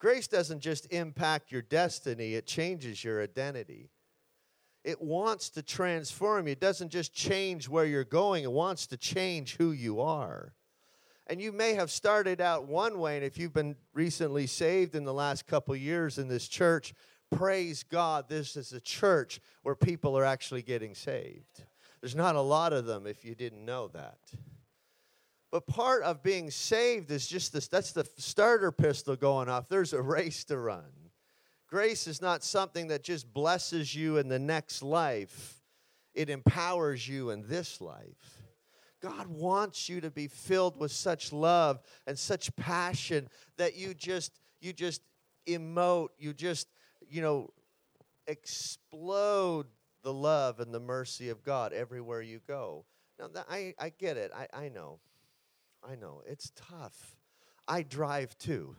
Grace 0.00 0.26
doesn't 0.26 0.58
just 0.58 0.92
impact 0.92 1.52
your 1.52 1.62
destiny, 1.62 2.34
it 2.34 2.44
changes 2.44 3.04
your 3.04 3.22
identity. 3.22 3.90
It 4.82 5.00
wants 5.00 5.48
to 5.50 5.62
transform 5.62 6.48
you. 6.48 6.52
It 6.52 6.60
doesn't 6.60 6.88
just 6.88 7.14
change 7.14 7.68
where 7.68 7.84
you're 7.84 8.02
going, 8.02 8.42
it 8.42 8.50
wants 8.50 8.88
to 8.88 8.96
change 8.96 9.56
who 9.56 9.70
you 9.70 10.00
are. 10.00 10.54
And 11.28 11.40
you 11.40 11.52
may 11.52 11.74
have 11.74 11.92
started 11.92 12.40
out 12.40 12.66
one 12.66 12.98
way, 12.98 13.14
and 13.14 13.24
if 13.24 13.38
you've 13.38 13.52
been 13.52 13.76
recently 13.94 14.48
saved 14.48 14.96
in 14.96 15.04
the 15.04 15.14
last 15.14 15.46
couple 15.46 15.76
years 15.76 16.18
in 16.18 16.26
this 16.26 16.48
church, 16.48 16.94
praise 17.32 17.82
God, 17.82 18.28
this 18.28 18.56
is 18.56 18.72
a 18.72 18.80
church 18.80 19.40
where 19.62 19.74
people 19.74 20.16
are 20.16 20.24
actually 20.24 20.62
getting 20.62 20.94
saved. 20.94 21.64
There's 22.00 22.14
not 22.14 22.36
a 22.36 22.40
lot 22.40 22.72
of 22.72 22.86
them 22.86 23.06
if 23.06 23.24
you 23.24 23.34
didn't 23.34 23.64
know 23.64 23.88
that. 23.88 24.18
But 25.50 25.66
part 25.66 26.02
of 26.02 26.22
being 26.22 26.50
saved 26.50 27.10
is 27.10 27.26
just 27.26 27.52
this 27.52 27.68
that's 27.68 27.92
the 27.92 28.08
starter 28.16 28.72
pistol 28.72 29.16
going 29.16 29.48
off. 29.48 29.68
There's 29.68 29.92
a 29.92 30.00
race 30.00 30.44
to 30.44 30.58
run. 30.58 31.10
Grace 31.68 32.06
is 32.06 32.20
not 32.20 32.42
something 32.42 32.88
that 32.88 33.02
just 33.02 33.32
blesses 33.32 33.94
you 33.94 34.18
in 34.18 34.28
the 34.28 34.38
next 34.38 34.82
life, 34.82 35.62
it 36.14 36.28
empowers 36.28 37.08
you 37.08 37.30
in 37.30 37.46
this 37.48 37.80
life. 37.80 38.42
God 39.00 39.26
wants 39.26 39.88
you 39.88 40.00
to 40.00 40.10
be 40.10 40.28
filled 40.28 40.78
with 40.78 40.92
such 40.92 41.32
love 41.32 41.80
and 42.06 42.16
such 42.16 42.54
passion 42.56 43.28
that 43.56 43.76
you 43.76 43.94
just 43.94 44.38
you 44.60 44.72
just 44.72 45.02
emote, 45.46 46.08
you 46.18 46.32
just, 46.32 46.68
you 47.12 47.20
know, 47.20 47.50
explode 48.26 49.66
the 50.02 50.12
love 50.12 50.60
and 50.60 50.72
the 50.72 50.80
mercy 50.80 51.28
of 51.28 51.44
God 51.44 51.74
everywhere 51.74 52.22
you 52.22 52.40
go. 52.48 52.86
Now, 53.18 53.28
I, 53.48 53.74
I 53.78 53.90
get 53.90 54.16
it. 54.16 54.32
I, 54.34 54.48
I 54.52 54.68
know. 54.70 54.98
I 55.84 55.94
know. 55.94 56.22
It's 56.26 56.50
tough. 56.56 57.16
I 57.68 57.82
drive 57.82 58.36
too. 58.38 58.74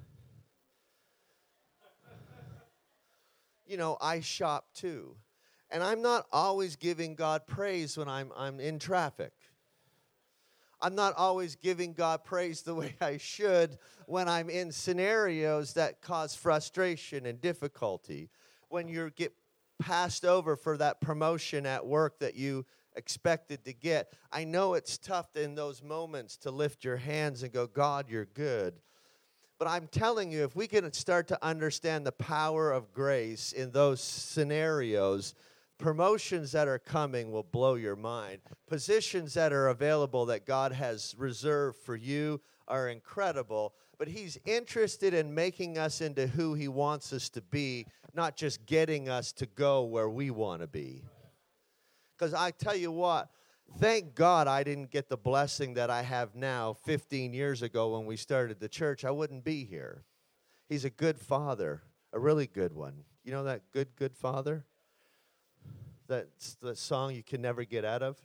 you 3.68 3.78
know, 3.78 3.98
I 4.02 4.20
shop 4.22 4.66
too. 4.74 5.16
And 5.70 5.84
I'm 5.84 6.02
not 6.02 6.26
always 6.32 6.76
giving 6.76 7.14
God 7.14 7.46
praise 7.46 7.98
when 7.98 8.08
I'm, 8.08 8.32
I'm 8.36 8.60
in 8.60 8.80
traffic. 8.80 9.34
I'm 10.84 10.96
not 10.96 11.16
always 11.16 11.56
giving 11.56 11.94
God 11.94 12.26
praise 12.26 12.62
the 12.62 12.76
way 12.76 12.96
I 13.02 13.18
should 13.18 13.78
when 14.06 14.28
I'm 14.28 14.50
in 14.50 14.72
scenarios 14.72 15.74
that 15.74 16.02
cause 16.02 16.36
frustration 16.36 17.26
and 17.26 17.40
difficulty. 17.40 18.30
When 18.68 18.90
you 18.90 19.10
get 19.16 19.34
passed 19.80 20.26
over 20.26 20.56
for 20.56 20.78
that 20.78 21.02
promotion 21.02 21.66
at 21.66 21.86
work 21.86 22.20
that 22.20 22.36
you 22.36 22.66
expected 22.96 23.66
to 23.66 23.74
get. 23.74 24.14
I 24.32 24.44
know 24.44 24.74
it's 24.76 24.98
tough 24.98 25.36
in 25.36 25.56
those 25.56 25.82
moments 25.82 26.38
to 26.38 26.52
lift 26.52 26.84
your 26.84 26.98
hands 26.98 27.44
and 27.44 27.52
go, 27.52 27.66
God, 27.66 28.10
you're 28.10 28.26
good. 28.26 28.76
But 29.58 29.68
I'm 29.68 29.88
telling 29.88 30.32
you, 30.32 30.44
if 30.44 30.56
we 30.56 30.68
can 30.68 30.92
start 30.94 31.28
to 31.30 31.46
understand 31.46 32.06
the 32.06 32.12
power 32.12 32.72
of 32.72 32.94
grace 32.94 33.52
in 33.52 33.72
those 33.72 34.02
scenarios, 34.02 35.34
promotions 35.78 36.52
that 36.54 36.68
are 36.68 36.80
coming 36.80 37.32
will 37.32 37.44
blow 37.44 37.76
your 37.76 37.96
mind. 37.96 38.40
Positions 38.68 39.34
that 39.34 39.54
are 39.54 39.68
available 39.68 40.26
that 40.28 40.46
God 40.46 40.72
has 40.72 41.16
reserved 41.18 41.78
for 41.78 41.96
you 41.96 42.42
are 42.68 42.90
incredible. 42.90 43.74
But 43.98 44.08
He's 44.08 44.38
interested 44.46 45.14
in 45.14 45.34
making 45.34 45.78
us 45.78 46.02
into 46.02 46.28
who 46.28 46.54
He 46.54 46.68
wants 46.68 47.14
us 47.14 47.30
to 47.30 47.42
be, 47.42 47.86
not 48.14 48.36
just 48.36 48.66
getting 48.66 49.10
us 49.10 49.32
to 49.34 49.46
go 49.46 49.84
where 49.84 50.10
we 50.10 50.32
want 50.32 50.62
to 50.62 50.68
be. 50.68 51.04
Because 52.18 52.34
I 52.34 52.52
tell 52.52 52.76
you 52.76 52.92
what, 52.92 53.30
Thank 53.80 54.14
God 54.14 54.48
I 54.48 54.64
didn't 54.64 54.92
get 54.92 55.10
the 55.10 55.18
blessing 55.18 55.74
that 55.76 55.90
I 55.90 56.04
have 56.04 56.36
now 56.36 56.74
15 56.86 57.34
years 57.34 57.64
ago 57.64 57.94
when 57.94 58.06
we 58.06 58.16
started 58.18 58.60
the 58.60 58.70
church. 58.70 59.04
I 59.04 59.12
wouldn't 59.12 59.44
be 59.44 59.66
here. 59.66 60.04
He's 60.70 60.86
a 60.86 60.92
good 60.92 61.20
father, 61.20 61.82
a 62.12 62.20
really 62.20 62.46
good 62.46 62.74
one. 62.74 63.04
You 63.24 63.32
know 63.32 63.44
that 63.46 63.72
good, 63.72 63.96
good 63.96 64.16
father? 64.16 64.66
That's 66.08 66.56
the 66.56 66.76
song 66.76 67.16
you 67.16 67.24
can 67.24 67.42
never 67.42 67.64
get 67.64 67.86
out 67.86 68.04
of? 68.04 68.18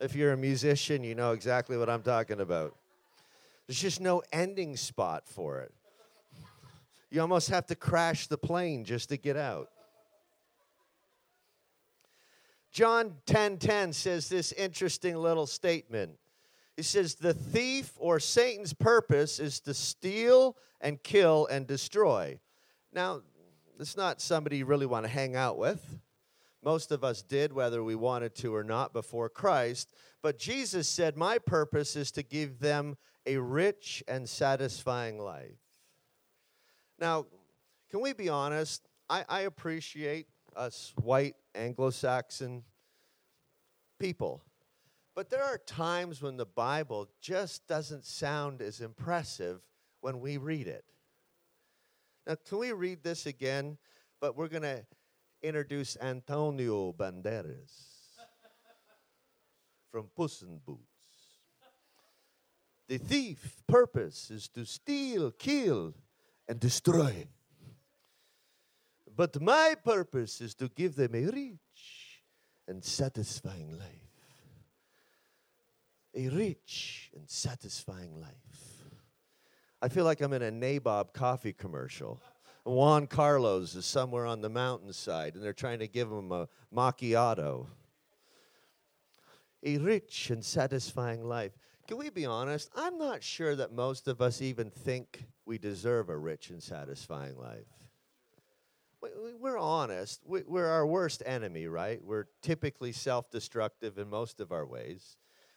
If 0.00 0.16
you're 0.16 0.32
a 0.32 0.36
musician, 0.36 1.04
you 1.04 1.14
know 1.14 1.32
exactly 1.32 1.76
what 1.76 1.88
I'm 1.88 2.02
talking 2.02 2.40
about. 2.40 2.74
There's 3.66 3.80
just 3.80 4.00
no 4.00 4.22
ending 4.32 4.76
spot 4.76 5.28
for 5.28 5.60
it. 5.60 5.72
You 7.10 7.20
almost 7.20 7.50
have 7.50 7.66
to 7.66 7.76
crash 7.76 8.26
the 8.26 8.38
plane 8.38 8.84
just 8.84 9.10
to 9.10 9.16
get 9.16 9.36
out. 9.36 9.70
John 12.72 13.18
10:10 13.26 13.26
10, 13.26 13.58
10 13.58 13.92
says 13.92 14.28
this 14.28 14.50
interesting 14.52 15.16
little 15.16 15.46
statement. 15.46 16.18
He 16.76 16.82
says 16.82 17.14
the 17.14 17.34
thief 17.34 17.92
or 17.98 18.18
Satan's 18.18 18.72
purpose 18.72 19.38
is 19.38 19.60
to 19.60 19.74
steal 19.74 20.56
and 20.80 21.02
kill 21.02 21.46
and 21.46 21.66
destroy. 21.66 22.40
Now, 22.92 23.22
it's 23.78 23.96
not 23.96 24.20
somebody 24.20 24.58
you 24.58 24.66
really 24.66 24.86
want 24.86 25.04
to 25.04 25.10
hang 25.10 25.36
out 25.36 25.58
with. 25.58 25.98
Most 26.64 26.92
of 26.92 27.02
us 27.02 27.22
did, 27.22 27.52
whether 27.52 27.82
we 27.82 27.94
wanted 27.94 28.34
to 28.36 28.54
or 28.54 28.62
not, 28.62 28.92
before 28.92 29.28
Christ. 29.28 29.92
But 30.22 30.38
Jesus 30.38 30.88
said, 30.88 31.16
My 31.16 31.38
purpose 31.38 31.96
is 31.96 32.12
to 32.12 32.22
give 32.22 32.60
them 32.60 32.96
a 33.26 33.36
rich 33.38 34.02
and 34.06 34.28
satisfying 34.28 35.18
life. 35.18 35.58
Now, 36.98 37.26
can 37.90 38.00
we 38.00 38.12
be 38.12 38.28
honest? 38.28 38.88
I, 39.10 39.24
I 39.28 39.40
appreciate 39.40 40.26
us 40.54 40.92
white 40.96 41.34
Anglo 41.54 41.90
Saxon 41.90 42.62
people. 43.98 44.42
But 45.14 45.30
there 45.30 45.42
are 45.42 45.58
times 45.58 46.22
when 46.22 46.36
the 46.36 46.46
Bible 46.46 47.08
just 47.20 47.66
doesn't 47.66 48.04
sound 48.04 48.62
as 48.62 48.80
impressive 48.80 49.60
when 50.00 50.20
we 50.20 50.36
read 50.36 50.66
it. 50.66 50.84
Now, 52.26 52.36
can 52.48 52.58
we 52.58 52.72
read 52.72 53.02
this 53.02 53.26
again? 53.26 53.78
But 54.20 54.36
we're 54.36 54.48
going 54.48 54.62
to 54.62 54.84
introduce 55.42 55.96
Antonio 56.00 56.92
Banderas 56.92 57.72
from 59.90 60.08
Puss 60.14 60.42
in 60.42 60.58
Boots. 60.64 60.82
The 62.88 62.98
thief 62.98 63.56
purpose 63.66 64.30
is 64.30 64.48
to 64.50 64.64
steal, 64.64 65.30
kill, 65.32 65.94
and 66.48 66.60
destroy. 66.60 67.26
But 69.14 69.40
my 69.40 69.74
purpose 69.84 70.40
is 70.40 70.54
to 70.56 70.68
give 70.68 70.94
them 70.94 71.14
a 71.14 71.24
rich 71.26 72.22
and 72.68 72.84
satisfying 72.84 73.70
life. 73.78 73.88
A 76.14 76.28
rich 76.28 77.10
and 77.14 77.28
satisfying 77.28 78.20
life. 78.20 78.71
I 79.82 79.88
feel 79.88 80.04
like 80.04 80.20
I'm 80.20 80.32
in 80.32 80.42
a 80.42 80.52
Nabob 80.52 81.12
coffee 81.12 81.52
commercial. 81.52 82.20
Juan 82.62 83.08
Carlos 83.08 83.74
is 83.74 83.84
somewhere 83.84 84.26
on 84.26 84.40
the 84.40 84.48
mountainside 84.48 85.34
and 85.34 85.42
they're 85.42 85.52
trying 85.52 85.80
to 85.80 85.88
give 85.88 86.08
him 86.08 86.30
a 86.30 86.48
macchiato. 86.72 87.66
A 89.64 89.78
rich 89.78 90.30
and 90.30 90.44
satisfying 90.44 91.24
life. 91.24 91.50
Can 91.88 91.98
we 91.98 92.10
be 92.10 92.24
honest? 92.24 92.70
I'm 92.76 92.96
not 92.96 93.24
sure 93.24 93.56
that 93.56 93.72
most 93.72 94.06
of 94.06 94.22
us 94.22 94.40
even 94.40 94.70
think 94.70 95.24
we 95.46 95.58
deserve 95.58 96.10
a 96.10 96.16
rich 96.16 96.50
and 96.50 96.62
satisfying 96.62 97.36
life. 97.36 97.66
We're 99.40 99.58
honest. 99.58 100.20
We're 100.24 100.68
our 100.68 100.86
worst 100.86 101.24
enemy, 101.26 101.66
right? 101.66 102.00
We're 102.04 102.26
typically 102.40 102.92
self 102.92 103.32
destructive 103.32 103.98
in 103.98 104.08
most 104.08 104.38
of 104.38 104.52
our 104.52 104.64
ways. 104.64 105.16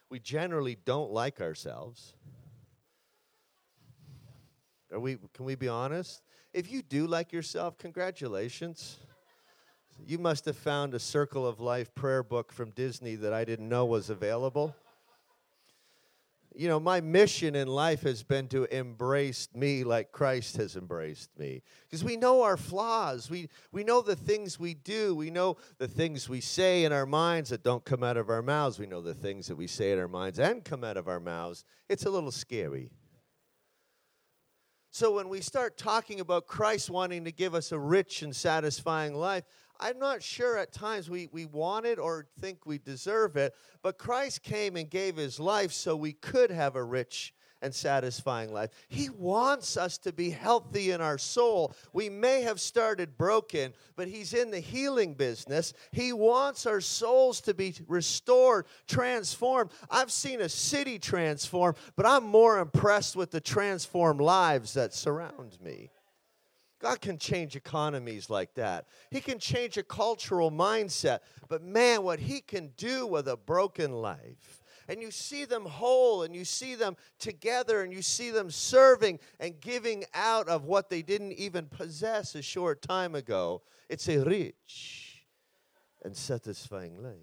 We 0.09 0.19
generally 0.19 0.77
don't 0.83 1.11
like 1.11 1.41
ourselves. 1.41 2.15
Are 4.95 4.99
we, 4.99 5.17
can 5.33 5.45
we 5.45 5.55
be 5.55 5.67
honest? 5.67 6.23
If 6.53 6.71
you 6.71 6.81
do 6.81 7.05
like 7.05 7.33
yourself, 7.33 7.77
congratulations. 7.77 8.97
You 10.07 10.17
must 10.17 10.45
have 10.45 10.55
found 10.55 10.93
a 10.93 10.99
Circle 10.99 11.45
of 11.45 11.59
Life 11.59 11.93
prayer 11.93 12.23
book 12.23 12.51
from 12.51 12.71
Disney 12.71 13.15
that 13.15 13.33
I 13.33 13.43
didn't 13.43 13.69
know 13.69 13.85
was 13.85 14.09
available 14.09 14.73
you 16.57 16.69
know, 16.69 16.79
my 16.79 17.01
mission 17.01 17.55
in 17.55 17.67
life 17.67 18.03
has 18.03 18.23
been 18.23 18.47
to 18.47 18.63
embrace 18.75 19.49
me 19.53 19.83
like 19.83 20.11
Christ 20.11 20.57
has 20.57 20.75
embraced 20.75 21.37
me. 21.37 21.61
Because 21.83 22.03
we 22.03 22.15
know 22.15 22.43
our 22.43 22.57
flaws. 22.57 23.29
We, 23.29 23.49
we 23.71 23.83
know 23.83 24.01
the 24.01 24.15
things 24.15 24.59
we 24.59 24.73
do. 24.73 25.15
We 25.15 25.29
know 25.29 25.57
the 25.77 25.87
things 25.87 26.29
we 26.29 26.41
say 26.41 26.85
in 26.85 26.93
our 26.93 27.05
minds 27.05 27.49
that 27.49 27.63
don't 27.63 27.83
come 27.83 28.03
out 28.03 28.17
of 28.17 28.29
our 28.29 28.41
mouths. 28.41 28.79
We 28.79 28.87
know 28.87 29.01
the 29.01 29.13
things 29.13 29.47
that 29.47 29.55
we 29.55 29.67
say 29.67 29.91
in 29.91 29.99
our 29.99 30.07
minds 30.07 30.39
and 30.39 30.63
come 30.63 30.83
out 30.83 30.97
of 30.97 31.07
our 31.07 31.19
mouths. 31.19 31.65
It's 31.89 32.05
a 32.05 32.09
little 32.09 32.31
scary. 32.31 32.89
So 34.95 35.11
when 35.11 35.27
we 35.27 35.41
start 35.41 35.77
talking 35.77 36.21
about 36.21 36.47
Christ 36.47 36.89
wanting 36.89 37.25
to 37.25 37.31
give 37.33 37.53
us 37.53 37.73
a 37.73 37.77
rich 37.77 38.21
and 38.21 38.33
satisfying 38.33 39.13
life, 39.13 39.43
I'm 39.77 39.99
not 39.99 40.23
sure 40.23 40.57
at 40.57 40.71
times 40.71 41.09
we, 41.09 41.27
we 41.33 41.45
want 41.45 41.85
it 41.85 41.99
or 41.99 42.27
think 42.39 42.65
we 42.65 42.77
deserve 42.77 43.35
it, 43.35 43.53
but 43.81 43.97
Christ 43.97 44.41
came 44.41 44.77
and 44.77 44.89
gave 44.89 45.17
his 45.17 45.37
life 45.37 45.73
so 45.73 45.97
we 45.97 46.13
could 46.13 46.49
have 46.49 46.77
a 46.77 46.83
rich 46.85 47.33
and 47.61 47.73
satisfying 47.73 48.53
life. 48.53 48.69
He 48.87 49.09
wants 49.09 49.77
us 49.77 49.97
to 49.99 50.13
be 50.13 50.29
healthy 50.29 50.91
in 50.91 51.01
our 51.01 51.17
soul. 51.17 51.73
We 51.93 52.09
may 52.09 52.41
have 52.41 52.59
started 52.59 53.17
broken, 53.17 53.73
but 53.95 54.07
He's 54.07 54.33
in 54.33 54.51
the 54.51 54.59
healing 54.59 55.13
business. 55.13 55.73
He 55.91 56.13
wants 56.13 56.65
our 56.65 56.81
souls 56.81 57.41
to 57.41 57.53
be 57.53 57.73
restored, 57.87 58.65
transformed. 58.87 59.71
I've 59.89 60.11
seen 60.11 60.41
a 60.41 60.49
city 60.49 60.99
transform, 60.99 61.75
but 61.95 62.05
I'm 62.05 62.25
more 62.25 62.59
impressed 62.59 63.15
with 63.15 63.31
the 63.31 63.41
transformed 63.41 64.21
lives 64.21 64.73
that 64.73 64.93
surround 64.93 65.57
me. 65.61 65.91
God 66.79 67.01
can 67.01 67.17
change 67.17 67.55
economies 67.55 68.29
like 68.29 68.53
that. 68.55 68.85
He 69.09 69.21
can 69.21 69.39
change 69.39 69.77
a 69.77 69.83
cultural 69.83 70.51
mindset. 70.51 71.19
But 71.47 71.63
man, 71.63 72.03
what 72.03 72.19
He 72.19 72.41
can 72.41 72.73
do 72.77 73.07
with 73.07 73.27
a 73.27 73.37
broken 73.37 73.91
life. 73.91 74.61
And 74.87 75.01
you 75.01 75.11
see 75.11 75.45
them 75.45 75.65
whole 75.65 76.23
and 76.23 76.35
you 76.35 76.45
see 76.45 76.75
them 76.75 76.95
together 77.19 77.81
and 77.81 77.91
you 77.91 78.01
see 78.01 78.31
them 78.31 78.51
serving 78.51 79.19
and 79.39 79.59
giving 79.59 80.05
out 80.13 80.47
of 80.47 80.65
what 80.65 80.89
they 80.89 81.01
didn't 81.01 81.33
even 81.33 81.67
possess 81.67 82.35
a 82.35 82.41
short 82.41 82.81
time 82.81 83.15
ago. 83.15 83.61
It's 83.89 84.07
a 84.07 84.23
rich 84.23 85.25
and 86.03 86.15
satisfying 86.15 87.01
life. 87.01 87.15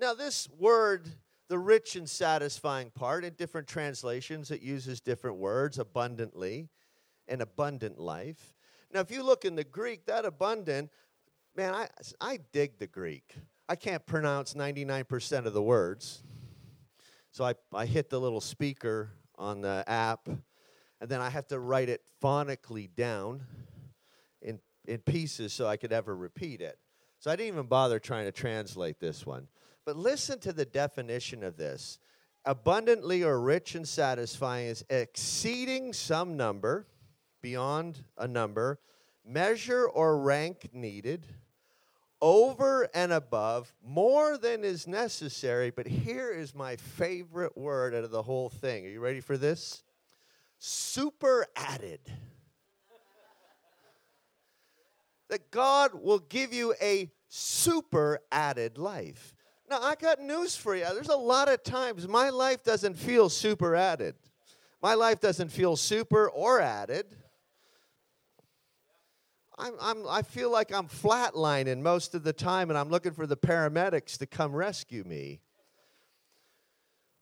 Now, 0.00 0.14
this 0.14 0.48
word 0.58 1.08
the 1.48 1.58
rich 1.58 1.96
and 1.96 2.08
satisfying 2.08 2.90
part. 2.90 3.24
In 3.24 3.32
different 3.34 3.66
translations, 3.66 4.50
it 4.50 4.60
uses 4.60 5.00
different 5.00 5.38
words 5.38 5.78
abundantly, 5.78 6.68
an 7.26 7.40
abundant 7.40 7.98
life. 7.98 8.54
Now, 8.92 9.00
if 9.00 9.10
you 9.10 9.22
look 9.22 9.44
in 9.44 9.56
the 9.56 9.64
Greek, 9.64 10.06
that 10.06 10.24
abundant, 10.24 10.90
man, 11.56 11.74
I, 11.74 11.88
I 12.20 12.38
dig 12.52 12.78
the 12.78 12.86
Greek. 12.86 13.34
I 13.68 13.76
can't 13.76 14.04
pronounce 14.06 14.54
99% 14.54 15.44
of 15.44 15.52
the 15.52 15.62
words. 15.62 16.22
So 17.32 17.44
I, 17.44 17.54
I 17.74 17.84
hit 17.84 18.08
the 18.08 18.18
little 18.18 18.40
speaker 18.40 19.10
on 19.36 19.60
the 19.60 19.84
app, 19.86 20.26
and 20.26 21.10
then 21.10 21.20
I 21.20 21.28
have 21.28 21.46
to 21.48 21.58
write 21.58 21.90
it 21.90 22.02
phonically 22.22 22.88
down 22.96 23.42
in, 24.40 24.58
in 24.86 25.00
pieces 25.00 25.52
so 25.52 25.66
I 25.66 25.76
could 25.76 25.92
ever 25.92 26.16
repeat 26.16 26.62
it. 26.62 26.78
So 27.18 27.30
I 27.30 27.36
didn't 27.36 27.48
even 27.48 27.66
bother 27.66 27.98
trying 27.98 28.24
to 28.24 28.32
translate 28.32 29.00
this 29.00 29.26
one. 29.26 29.48
But 29.84 29.96
listen 29.96 30.38
to 30.40 30.52
the 30.52 30.64
definition 30.64 31.44
of 31.44 31.56
this 31.56 31.98
abundantly 32.44 33.22
or 33.22 33.38
rich 33.38 33.74
and 33.74 33.86
satisfying 33.86 34.68
is 34.68 34.84
exceeding 34.88 35.92
some 35.92 36.36
number, 36.36 36.86
beyond 37.42 38.04
a 38.16 38.26
number, 38.26 38.80
measure 39.26 39.86
or 39.86 40.18
rank 40.18 40.70
needed, 40.72 41.26
over 42.20 42.88
and 42.94 43.12
above, 43.12 43.72
more 43.84 44.38
than 44.38 44.64
is 44.64 44.86
necessary. 44.86 45.70
But 45.70 45.86
here 45.86 46.30
is 46.30 46.54
my 46.54 46.76
favorite 46.76 47.56
word 47.56 47.94
out 47.94 48.04
of 48.04 48.10
the 48.10 48.22
whole 48.22 48.48
thing. 48.48 48.86
Are 48.86 48.90
you 48.90 49.00
ready 49.00 49.20
for 49.20 49.36
this? 49.36 49.82
Super 50.58 51.46
added. 51.56 52.00
that 55.28 55.50
God 55.50 55.90
will 55.94 56.18
give 56.18 56.52
you 56.52 56.74
a 56.80 57.10
super 57.28 58.20
added 58.32 58.78
life. 58.78 59.34
Now, 59.70 59.82
I 59.82 59.94
got 59.94 60.20
news 60.20 60.56
for 60.56 60.74
you. 60.74 60.86
There's 60.94 61.08
a 61.08 61.16
lot 61.16 61.48
of 61.48 61.62
times 61.62 62.08
my 62.08 62.30
life 62.30 62.64
doesn't 62.64 62.94
feel 62.94 63.28
super 63.28 63.76
added. 63.76 64.14
My 64.82 64.94
life 64.94 65.20
doesn't 65.20 65.50
feel 65.50 65.76
super 65.76 66.30
or 66.30 66.60
added. 66.60 67.06
I'm, 69.58 69.74
I'm, 69.80 70.08
I 70.08 70.22
feel 70.22 70.50
like 70.50 70.72
I'm 70.72 70.86
flatlining 70.86 71.80
most 71.80 72.14
of 72.14 72.22
the 72.22 72.32
time, 72.32 72.70
and 72.70 72.78
I'm 72.78 72.88
looking 72.88 73.12
for 73.12 73.26
the 73.26 73.36
paramedics 73.36 74.16
to 74.18 74.26
come 74.26 74.54
rescue 74.54 75.02
me. 75.04 75.40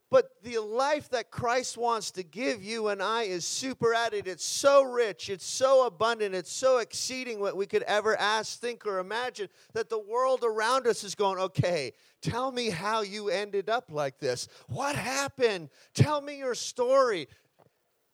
But 0.09 0.31
the 0.43 0.59
life 0.59 1.09
that 1.11 1.33
Christ 1.33 1.77
wants 1.77 2.13
to 2.13 2.23
give 2.23 2.63
you 2.63 2.89
and 2.89 3.03
I 3.03 3.25
is 3.25 3.45
super 3.45 3.93
added. 3.93 4.29
It's 4.29 4.45
so 4.45 4.85
rich, 4.85 5.29
it's 5.29 5.45
so 5.45 5.85
abundant, 5.85 6.33
it's 6.33 6.53
so 6.53 6.79
exceeding 6.79 7.41
what 7.41 7.57
we 7.57 7.67
could 7.67 7.83
ever 7.83 8.17
ask, 8.17 8.61
think, 8.61 8.87
or 8.87 9.01
imagine 9.01 9.49
that 9.73 9.89
the 9.89 9.99
world 9.99 10.45
around 10.45 10.87
us 10.87 11.03
is 11.03 11.17
going, 11.17 11.41
okay, 11.41 11.93
tell 12.23 12.53
me 12.53 12.71
how 12.71 13.03
you 13.03 13.31
ended 13.31 13.69
up 13.69 13.91
like 13.91 14.21
this. 14.21 14.47
What 14.69 14.95
happened? 14.95 15.71
Tell 15.93 16.21
me 16.21 16.39
your 16.39 16.55
story. 16.55 17.27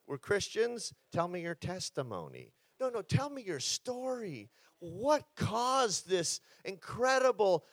We're 0.07 0.19
Christians, 0.19 0.95
tell 1.13 1.29
me 1.29 1.43
your 1.43 1.55
testimony. 1.55 2.53
No, 2.83 2.88
no, 2.88 3.01
tell 3.01 3.31
me 3.31 3.42
your 3.42 3.61
story. 3.61 4.51
What 4.81 5.23
caused 5.37 6.09
this 6.09 6.40
incredible 6.64 7.64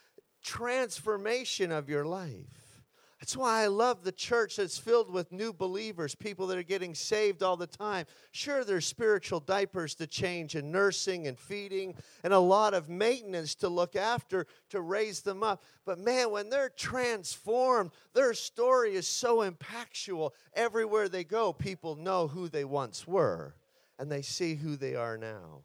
transformation 0.44 1.72
of 1.72 1.90
your 1.90 2.06
life? 2.06 2.84
That's 3.20 3.36
why 3.36 3.64
I 3.64 3.68
love 3.68 4.04
the 4.04 4.12
church 4.12 4.58
that's 4.58 4.78
filled 4.78 5.12
with 5.12 5.32
new 5.32 5.52
believers, 5.52 6.14
people 6.14 6.46
that 6.46 6.60
are 6.60 6.64
getting 6.64 6.94
saved 6.94 7.42
all 7.42 7.58
the 7.58 7.66
time. 7.66 8.06
Sure, 8.30 8.64
there's 8.64 8.86
spiritual 8.86 9.40
diapers 9.40 9.96
to 9.96 10.06
change, 10.06 10.54
and 10.54 10.72
nursing 10.72 11.26
and 11.26 11.40
feeding, 11.40 11.96
and 12.24 12.32
a 12.32 12.40
lot 12.40 12.76
of 12.76 12.88
maintenance 12.88 13.56
to 13.56 13.68
look 13.68 13.96
after 13.96 14.46
to 14.70 14.80
raise 14.80 15.22
them 15.22 15.42
up. 15.42 15.64
But 15.86 15.98
man, 15.98 16.30
when 16.30 16.52
they're 16.52 16.70
transformed, 16.70 17.90
their 18.14 18.36
story 18.36 18.94
is 18.94 19.08
so 19.08 19.40
impactful. 19.40 20.30
Everywhere 20.54 21.10
they 21.10 21.24
go, 21.24 21.52
people 21.52 21.96
know 21.96 22.28
who 22.28 22.48
they 22.48 22.64
once 22.64 23.08
were, 23.08 23.56
and 24.00 24.12
they 24.12 24.22
see 24.22 24.56
who 24.56 24.76
they 24.78 24.96
are 24.96 25.18
now. 25.18 25.64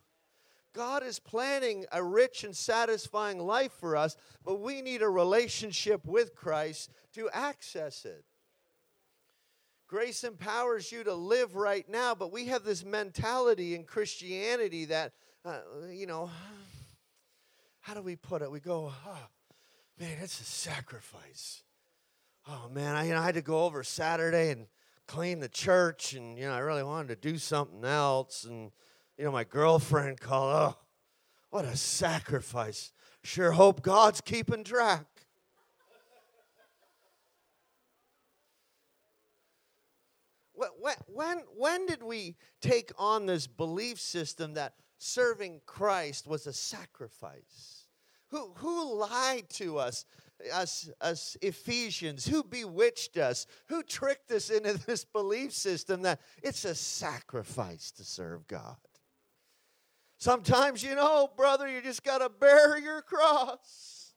God 0.74 1.04
is 1.04 1.20
planning 1.20 1.86
a 1.92 2.02
rich 2.02 2.42
and 2.42 2.54
satisfying 2.54 3.38
life 3.38 3.72
for 3.72 3.96
us, 3.96 4.16
but 4.44 4.60
we 4.60 4.82
need 4.82 5.02
a 5.02 5.08
relationship 5.08 6.04
with 6.04 6.34
Christ 6.34 6.90
to 7.14 7.30
access 7.32 8.04
it. 8.04 8.24
Grace 9.86 10.24
empowers 10.24 10.90
you 10.90 11.04
to 11.04 11.14
live 11.14 11.54
right 11.54 11.88
now, 11.88 12.16
but 12.16 12.32
we 12.32 12.46
have 12.46 12.64
this 12.64 12.84
mentality 12.84 13.76
in 13.76 13.84
Christianity 13.84 14.86
that, 14.86 15.12
uh, 15.44 15.60
you 15.88 16.06
know, 16.06 16.28
how 17.80 17.94
do 17.94 18.02
we 18.02 18.16
put 18.16 18.42
it? 18.42 18.50
We 18.50 18.58
go, 18.58 18.92
oh, 19.06 19.28
man, 20.00 20.16
it's 20.20 20.40
a 20.40 20.44
sacrifice. 20.44 21.62
Oh, 22.48 22.68
man, 22.72 22.96
I, 22.96 23.06
you 23.06 23.14
know, 23.14 23.20
I 23.20 23.24
had 23.24 23.36
to 23.36 23.42
go 23.42 23.64
over 23.64 23.84
Saturday 23.84 24.50
and 24.50 24.66
clean 25.06 25.40
the 25.40 25.48
church, 25.48 26.14
and, 26.14 26.38
you 26.38 26.46
know, 26.46 26.52
I 26.52 26.58
really 26.58 26.82
wanted 26.82 27.08
to 27.08 27.32
do 27.32 27.38
something 27.38 27.84
else. 27.84 28.44
And, 28.44 28.70
you 29.18 29.24
know, 29.24 29.32
my 29.32 29.44
girlfriend 29.44 30.20
called, 30.20 30.54
oh, 30.54 30.78
what 31.50 31.64
a 31.64 31.76
sacrifice. 31.76 32.92
Sure 33.22 33.52
hope 33.52 33.82
God's 33.82 34.20
keeping 34.20 34.64
track. 34.64 35.06
When, 40.52 40.94
when, 41.06 41.38
when 41.56 41.86
did 41.86 42.02
we 42.02 42.36
take 42.60 42.92
on 42.98 43.26
this 43.26 43.46
belief 43.46 44.00
system 44.00 44.54
that 44.54 44.74
serving 44.98 45.62
Christ 45.66 46.26
was 46.26 46.46
a 46.46 46.52
sacrifice? 46.52 47.86
Who, 48.30 48.52
who 48.56 48.94
lied 48.98 49.48
to 49.54 49.78
us? 49.78 50.04
Us, 50.52 50.90
us 51.00 51.36
Ephesians? 51.42 52.26
Who 52.26 52.42
bewitched 52.42 53.16
us? 53.16 53.46
Who 53.68 53.82
tricked 53.82 54.30
us 54.30 54.50
into 54.50 54.74
this 54.86 55.04
belief 55.04 55.52
system 55.52 56.02
that 56.02 56.20
it's 56.42 56.64
a 56.64 56.74
sacrifice 56.74 57.90
to 57.92 58.04
serve 58.04 58.46
God? 58.46 58.76
Sometimes, 60.18 60.82
you 60.82 60.94
know, 60.94 61.28
brother, 61.36 61.68
you 61.68 61.82
just 61.82 62.02
got 62.02 62.18
to 62.18 62.28
bear 62.28 62.78
your 62.78 63.02
cross. 63.02 64.14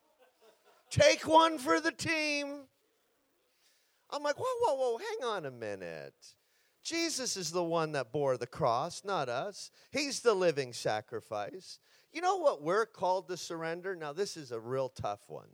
Take 0.89 1.27
one 1.27 1.57
for 1.57 1.81
the 1.81 1.91
team. 1.91 2.61
I'm 4.09 4.23
like, 4.23 4.37
whoa, 4.37 4.45
whoa, 4.61 4.75
whoa, 4.75 4.97
hang 4.97 5.29
on 5.29 5.45
a 5.45 5.51
minute. 5.51 6.13
Jesus 6.81 7.35
is 7.35 7.51
the 7.51 7.63
one 7.63 7.91
that 7.91 8.13
bore 8.13 8.37
the 8.37 8.47
cross, 8.47 9.03
not 9.03 9.27
us. 9.27 9.71
He's 9.91 10.21
the 10.21 10.33
living 10.33 10.71
sacrifice. 10.71 11.79
You 12.13 12.21
know 12.21 12.37
what 12.37 12.61
we're 12.61 12.85
called 12.85 13.27
to 13.27 13.35
surrender? 13.35 13.93
Now, 13.93 14.13
this 14.13 14.37
is 14.37 14.53
a 14.53 14.59
real 14.59 14.87
tough 14.87 15.19
one. 15.27 15.49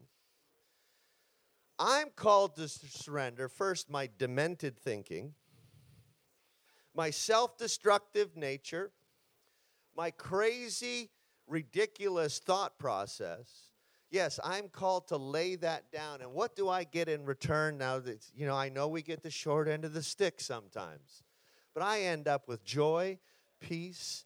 I'm 1.79 2.09
called 2.15 2.55
to 2.57 2.67
surrender 2.67 3.49
first 3.49 3.89
my 3.89 4.09
demented 4.17 4.77
thinking, 4.77 5.33
my 6.95 7.09
self 7.09 7.57
destructive 7.57 8.35
nature, 8.37 8.91
my 9.95 10.11
crazy, 10.11 11.09
ridiculous 11.47 12.39
thought 12.39 12.77
process. 12.77 13.69
Yes, 14.11 14.39
I'm 14.43 14.69
called 14.69 15.07
to 15.07 15.17
lay 15.17 15.55
that 15.55 15.91
down. 15.91 16.21
And 16.21 16.33
what 16.33 16.55
do 16.55 16.69
I 16.69 16.83
get 16.83 17.09
in 17.09 17.25
return 17.25 17.79
now 17.79 17.97
that, 17.99 18.23
you 18.35 18.45
know, 18.45 18.55
I 18.55 18.69
know 18.69 18.87
we 18.87 19.01
get 19.01 19.23
the 19.23 19.31
short 19.31 19.67
end 19.67 19.85
of 19.85 19.93
the 19.93 20.03
stick 20.03 20.39
sometimes, 20.39 21.23
but 21.73 21.81
I 21.81 22.01
end 22.01 22.27
up 22.27 22.47
with 22.47 22.63
joy, 22.63 23.17
peace, 23.59 24.25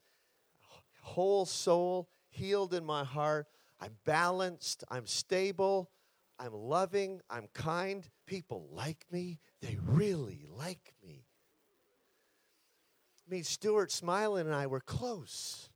whole 1.02 1.46
soul, 1.46 2.10
healed 2.30 2.74
in 2.74 2.84
my 2.84 3.06
heart. 3.06 3.48
I'm 3.80 3.94
balanced, 4.04 4.84
I'm 4.92 5.08
stable, 5.08 5.90
I'm 6.40 6.54
loving, 6.54 7.22
I'm 7.30 7.48
kind. 7.54 8.08
People 8.26 8.68
like 8.72 9.06
me, 9.12 9.40
they 9.62 9.78
really 9.84 10.46
like 10.56 10.94
me. 11.04 11.26
I 13.28 13.34
mean, 13.34 13.44
Stuart 13.44 13.92
Smalley 13.92 14.42
and 14.42 14.54
I 14.54 14.68
were 14.68 14.80
close. 14.80 15.70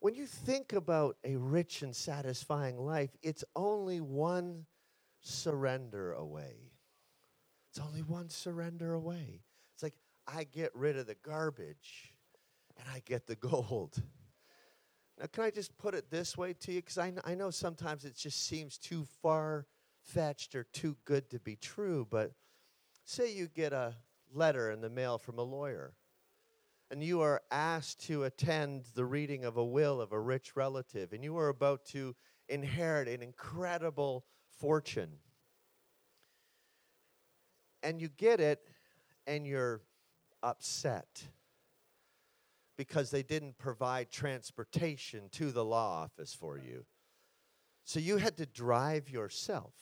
When 0.00 0.14
you 0.14 0.26
think 0.26 0.72
about 0.72 1.16
a 1.24 1.36
rich 1.36 1.82
and 1.82 1.94
satisfying 1.94 2.78
life, 2.78 3.10
it's 3.22 3.44
only 3.54 4.00
one 4.00 4.66
surrender 5.20 6.12
away. 6.12 6.72
It's 7.70 7.80
only 7.84 8.02
one 8.02 8.30
surrender 8.30 8.94
away. 8.94 9.42
It's 9.74 9.82
like 9.82 9.96
I 10.26 10.44
get 10.44 10.74
rid 10.74 10.96
of 10.96 11.06
the 11.06 11.16
garbage 11.16 12.14
and 12.78 12.86
I 12.94 13.02
get 13.04 13.26
the 13.26 13.36
gold. 13.36 14.02
Now, 15.18 15.26
can 15.26 15.44
I 15.44 15.50
just 15.50 15.76
put 15.78 15.94
it 15.94 16.10
this 16.10 16.36
way 16.36 16.52
to 16.52 16.72
you? 16.72 16.82
Because 16.82 16.98
I, 16.98 17.12
I 17.24 17.34
know 17.34 17.50
sometimes 17.50 18.04
it 18.04 18.16
just 18.16 18.46
seems 18.46 18.76
too 18.76 19.06
far 19.22 19.66
fetched 20.02 20.54
or 20.54 20.64
too 20.64 20.96
good 21.04 21.30
to 21.30 21.38
be 21.40 21.56
true, 21.56 22.06
but 22.10 22.32
say 23.04 23.32
you 23.32 23.48
get 23.48 23.72
a 23.72 23.94
letter 24.32 24.70
in 24.70 24.80
the 24.80 24.90
mail 24.90 25.18
from 25.18 25.38
a 25.38 25.42
lawyer 25.42 25.94
and 26.90 27.02
you 27.02 27.20
are 27.20 27.42
asked 27.50 28.06
to 28.06 28.24
attend 28.24 28.84
the 28.94 29.04
reading 29.04 29.44
of 29.44 29.56
a 29.56 29.64
will 29.64 30.00
of 30.00 30.12
a 30.12 30.20
rich 30.20 30.54
relative, 30.54 31.12
and 31.12 31.24
you 31.24 31.36
are 31.36 31.48
about 31.48 31.84
to 31.86 32.14
inherit 32.48 33.08
an 33.08 33.22
incredible 33.22 34.24
fortune. 34.58 35.10
And 37.82 38.00
you 38.00 38.08
get 38.08 38.40
it, 38.40 38.68
and 39.26 39.46
you're 39.46 39.82
upset 40.42 41.26
because 42.76 43.10
they 43.10 43.22
didn't 43.22 43.58
provide 43.58 44.10
transportation 44.10 45.28
to 45.32 45.50
the 45.50 45.64
law 45.64 46.02
office 46.02 46.34
for 46.34 46.58
you. 46.58 46.84
So 47.84 48.00
you 48.00 48.16
had 48.16 48.36
to 48.38 48.46
drive 48.46 49.08
yourself. 49.08 49.74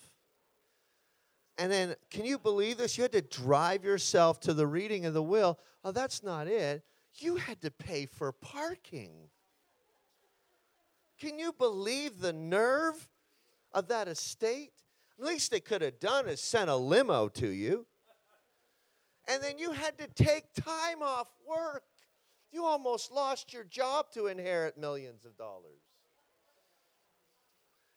And 1.56 1.70
then, 1.70 1.94
can 2.10 2.24
you 2.24 2.38
believe 2.38 2.78
this? 2.78 2.98
You 2.98 3.02
had 3.02 3.12
to 3.12 3.22
drive 3.22 3.84
yourself 3.84 4.40
to 4.40 4.54
the 4.54 4.66
reading 4.66 5.06
of 5.06 5.14
the 5.14 5.22
will. 5.22 5.58
Oh, 5.84 5.92
that's 5.92 6.22
not 6.22 6.46
it 6.48 6.84
you 7.20 7.36
had 7.36 7.60
to 7.62 7.70
pay 7.70 8.06
for 8.06 8.32
parking. 8.32 9.12
Can 11.20 11.38
you 11.38 11.52
believe 11.52 12.20
the 12.20 12.32
nerve 12.32 13.08
of 13.72 13.88
that 13.88 14.08
estate? 14.08 14.72
At 15.18 15.26
least 15.26 15.50
they 15.50 15.60
could 15.60 15.82
have 15.82 16.00
done 16.00 16.28
is 16.28 16.40
sent 16.40 16.70
a 16.70 16.76
limo 16.76 17.28
to 17.28 17.48
you. 17.48 17.86
And 19.28 19.42
then 19.42 19.58
you 19.58 19.72
had 19.72 19.96
to 19.98 20.06
take 20.08 20.52
time 20.54 21.02
off 21.02 21.28
work. 21.48 21.84
You 22.54 22.64
almost 22.64 23.10
lost 23.10 23.52
your 23.52 23.64
job 23.64 24.12
to 24.12 24.28
inherit 24.28 24.78
millions 24.78 25.24
of 25.24 25.36
dollars. 25.36 25.82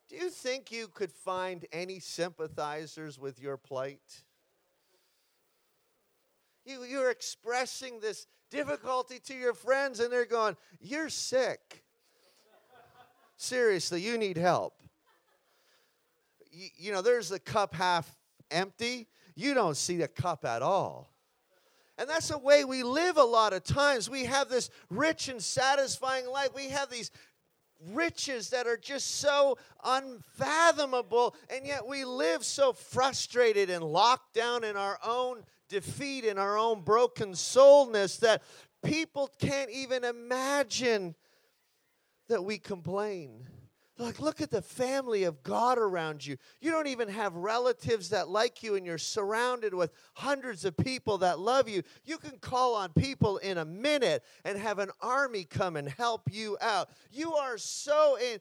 Do 0.10 0.16
you 0.16 0.32
think 0.32 0.72
you 0.72 0.88
could 0.88 1.12
find 1.12 1.64
any 1.72 2.00
sympathizers 2.00 3.20
with 3.20 3.40
your 3.40 3.58
plight? 3.58 4.24
You, 6.66 6.84
you're 6.86 7.12
expressing 7.12 8.00
this 8.00 8.26
difficulty 8.50 9.20
to 9.28 9.36
your 9.36 9.54
friends, 9.54 10.00
and 10.00 10.12
they're 10.12 10.26
going, 10.26 10.58
You're 10.80 11.10
sick. 11.10 11.84
Seriously, 13.36 14.02
you 14.02 14.18
need 14.18 14.38
help. 14.38 14.82
You, 16.52 16.70
you 16.78 16.92
know, 16.92 17.04
there's 17.04 17.30
the 17.30 17.40
cup 17.40 17.76
half 17.76 18.12
empty. 18.50 19.08
You 19.36 19.54
don't 19.54 19.78
see 19.78 19.98
the 19.98 20.08
cup 20.08 20.46
at 20.46 20.64
all. 20.64 21.14
And 21.98 22.10
that's 22.10 22.30
the 22.30 22.38
way 22.38 22.64
we 22.64 22.84
live 22.84 23.18
a 23.18 23.24
lot 23.24 23.54
of 23.54 23.64
times. 23.64 24.10
We 24.10 24.26
have 24.26 24.50
this 24.50 24.70
rich 24.90 25.30
and 25.30 25.42
satisfying 25.42 26.28
life. 26.28 26.50
We 26.56 26.70
have 26.70 26.90
these 26.90 27.12
riches 27.92 28.50
that 28.50 28.68
are 28.68 28.78
just 28.78 29.16
so 29.16 29.58
unfathomable, 29.84 31.36
and 31.50 31.66
yet 31.66 31.88
we 31.88 32.06
live 32.06 32.44
so 32.44 32.74
frustrated 32.74 33.70
and 33.70 33.84
locked 33.84 34.34
down 34.34 34.64
in 34.64 34.76
our 34.76 35.00
own 35.06 35.44
defeat 35.70 36.24
in 36.24 36.38
our 36.38 36.58
own 36.58 36.82
broken 36.82 37.36
soulness 37.36 38.18
that 38.18 38.42
people 38.84 39.30
can't 39.40 39.70
even 39.70 40.04
imagine 40.04 41.16
that 42.30 42.44
we 42.44 42.58
complain. 42.58 43.48
Like, 44.00 44.20
look 44.20 44.42
at 44.42 44.52
the 44.52 44.62
family 44.62 45.24
of 45.24 45.42
God 45.42 45.80
around 45.80 46.24
you. 46.24 46.38
You 46.62 46.70
don't 46.70 46.88
even 46.88 47.08
have 47.08 47.34
relatives 47.36 48.10
that 48.10 48.30
like 48.30 48.62
you, 48.62 48.76
and 48.76 48.86
you're 48.86 49.00
surrounded 49.00 49.74
with 49.74 49.92
hundreds 50.14 50.66
of 50.66 50.78
people 50.78 51.18
that 51.20 51.40
love 51.40 51.68
you. 51.68 51.82
You 52.06 52.20
can 52.20 52.38
call 52.38 52.76
on 52.76 52.92
people 52.94 53.38
in 53.38 53.58
a 53.58 53.66
minute 53.66 54.24
and 54.46 54.58
have 54.58 54.78
an 54.78 54.92
army 55.02 55.46
come 55.46 55.76
and 55.78 55.90
help 55.90 56.30
you 56.32 56.58
out. 56.62 56.90
You 57.12 57.34
are 57.34 57.58
so 57.58 58.18
in, 58.20 58.40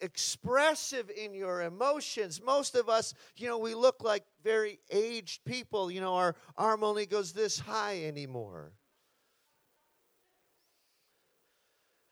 expressive 0.00 1.10
in 1.10 1.32
your 1.32 1.62
emotions. 1.62 2.40
Most 2.40 2.74
of 2.74 2.88
us, 2.88 3.14
you 3.36 3.48
know, 3.48 3.58
we 3.58 3.74
look 3.74 4.04
like 4.04 4.24
very 4.44 4.78
aged 4.90 5.44
people. 5.44 5.90
You 5.90 6.00
know, 6.00 6.14
our 6.14 6.34
arm 6.58 6.84
only 6.84 7.06
goes 7.06 7.32
this 7.32 7.58
high 7.58 8.04
anymore. 8.04 8.72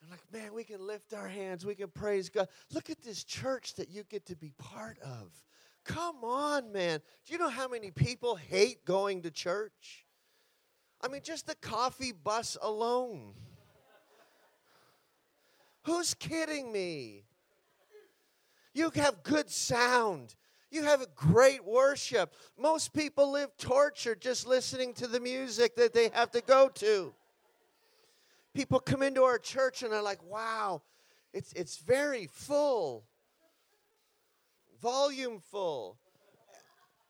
like, 0.11 0.21
man, 0.33 0.53
we 0.53 0.65
can 0.65 0.85
lift 0.85 1.13
our 1.13 1.27
hands, 1.27 1.65
we 1.65 1.73
can 1.73 1.87
praise 1.87 2.29
God. 2.29 2.49
Look 2.73 2.89
at 2.89 3.01
this 3.01 3.23
church 3.23 3.75
that 3.75 3.89
you 3.89 4.03
get 4.03 4.25
to 4.25 4.35
be 4.35 4.51
part 4.57 4.99
of. 4.99 5.31
Come 5.85 6.23
on, 6.23 6.71
man. 6.73 6.99
Do 7.25 7.33
you 7.33 7.39
know 7.39 7.49
how 7.49 7.69
many 7.69 7.91
people 7.91 8.35
hate 8.35 8.83
going 8.83 9.21
to 9.21 9.31
church? 9.31 10.05
I 11.01 11.07
mean, 11.07 11.21
just 11.23 11.47
the 11.47 11.55
coffee 11.55 12.11
bus 12.11 12.57
alone. 12.61 13.33
Who's 15.83 16.13
kidding 16.13 16.71
me? 16.71 17.23
You 18.73 18.91
have 18.95 19.23
good 19.23 19.49
sound. 19.49 20.35
You 20.69 20.83
have 20.83 21.01
a 21.01 21.07
great 21.15 21.65
worship. 21.65 22.35
Most 22.59 22.93
people 22.93 23.31
live 23.31 23.55
tortured 23.57 24.21
just 24.21 24.45
listening 24.45 24.93
to 24.95 25.07
the 25.07 25.19
music 25.19 25.75
that 25.77 25.93
they 25.93 26.09
have 26.13 26.31
to 26.31 26.41
go 26.41 26.69
to. 26.75 27.13
People 28.53 28.79
come 28.79 29.01
into 29.01 29.23
our 29.23 29.37
church 29.37 29.83
and 29.83 29.91
they're 29.91 30.01
like, 30.01 30.23
wow, 30.23 30.81
it's, 31.33 31.53
it's 31.53 31.77
very 31.77 32.27
full, 32.27 33.05
volume 34.81 35.39
full. 35.39 35.97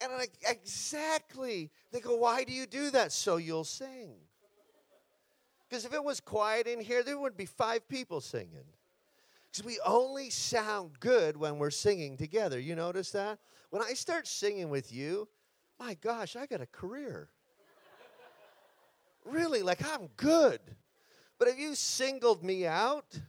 And 0.02 0.12
I'm 0.12 0.18
like, 0.18 0.34
exactly. 0.48 1.72
They 1.92 2.00
go, 2.00 2.16
why 2.16 2.44
do 2.44 2.52
you 2.52 2.66
do 2.66 2.90
that? 2.92 3.12
So 3.12 3.38
you'll 3.38 3.64
sing. 3.64 4.14
Because 5.70 5.86
if 5.86 5.94
it 5.94 6.04
was 6.04 6.20
quiet 6.20 6.68
in 6.68 6.82
here, 6.82 7.04
there 7.04 7.18
would 7.18 7.38
be 7.38 7.46
five 7.46 7.88
people 7.88 8.20
singing. 8.20 8.66
Because 9.50 9.66
we 9.66 9.80
only 9.86 10.30
sound 10.30 11.00
good 11.00 11.38
when 11.38 11.58
we're 11.58 11.72
singing 11.72 12.18
together. 12.18 12.60
You 12.60 12.76
notice 12.76 13.12
that? 13.12 13.40
When 13.70 13.82
I 13.82 13.94
start 13.94 14.28
singing 14.28 14.70
with 14.70 14.92
you, 14.92 15.28
my 15.80 15.94
gosh, 15.96 16.36
I 16.36 16.46
got 16.46 16.62
a 16.62 16.66
career. 16.66 17.30
really, 19.26 19.62
like 19.62 19.82
I'm 19.94 20.10
good. 20.18 20.60
But 21.42 21.50
if 21.50 21.58
you 21.58 21.74
singled 21.74 22.44
me 22.44 22.68
out, 22.68 23.20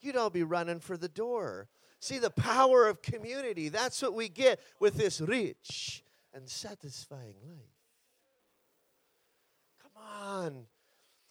you'd 0.00 0.16
all 0.16 0.28
be 0.28 0.42
running 0.42 0.80
for 0.80 0.96
the 0.96 1.06
door. 1.08 1.68
See, 2.00 2.18
the 2.18 2.28
power 2.28 2.88
of 2.88 3.00
community, 3.00 3.68
that's 3.68 4.02
what 4.02 4.12
we 4.12 4.28
get 4.28 4.58
with 4.80 4.96
this 4.96 5.20
rich 5.20 6.02
and 6.34 6.48
satisfying 6.48 7.36
life. 7.46 7.68
Come 9.80 10.02
on. 10.02 10.66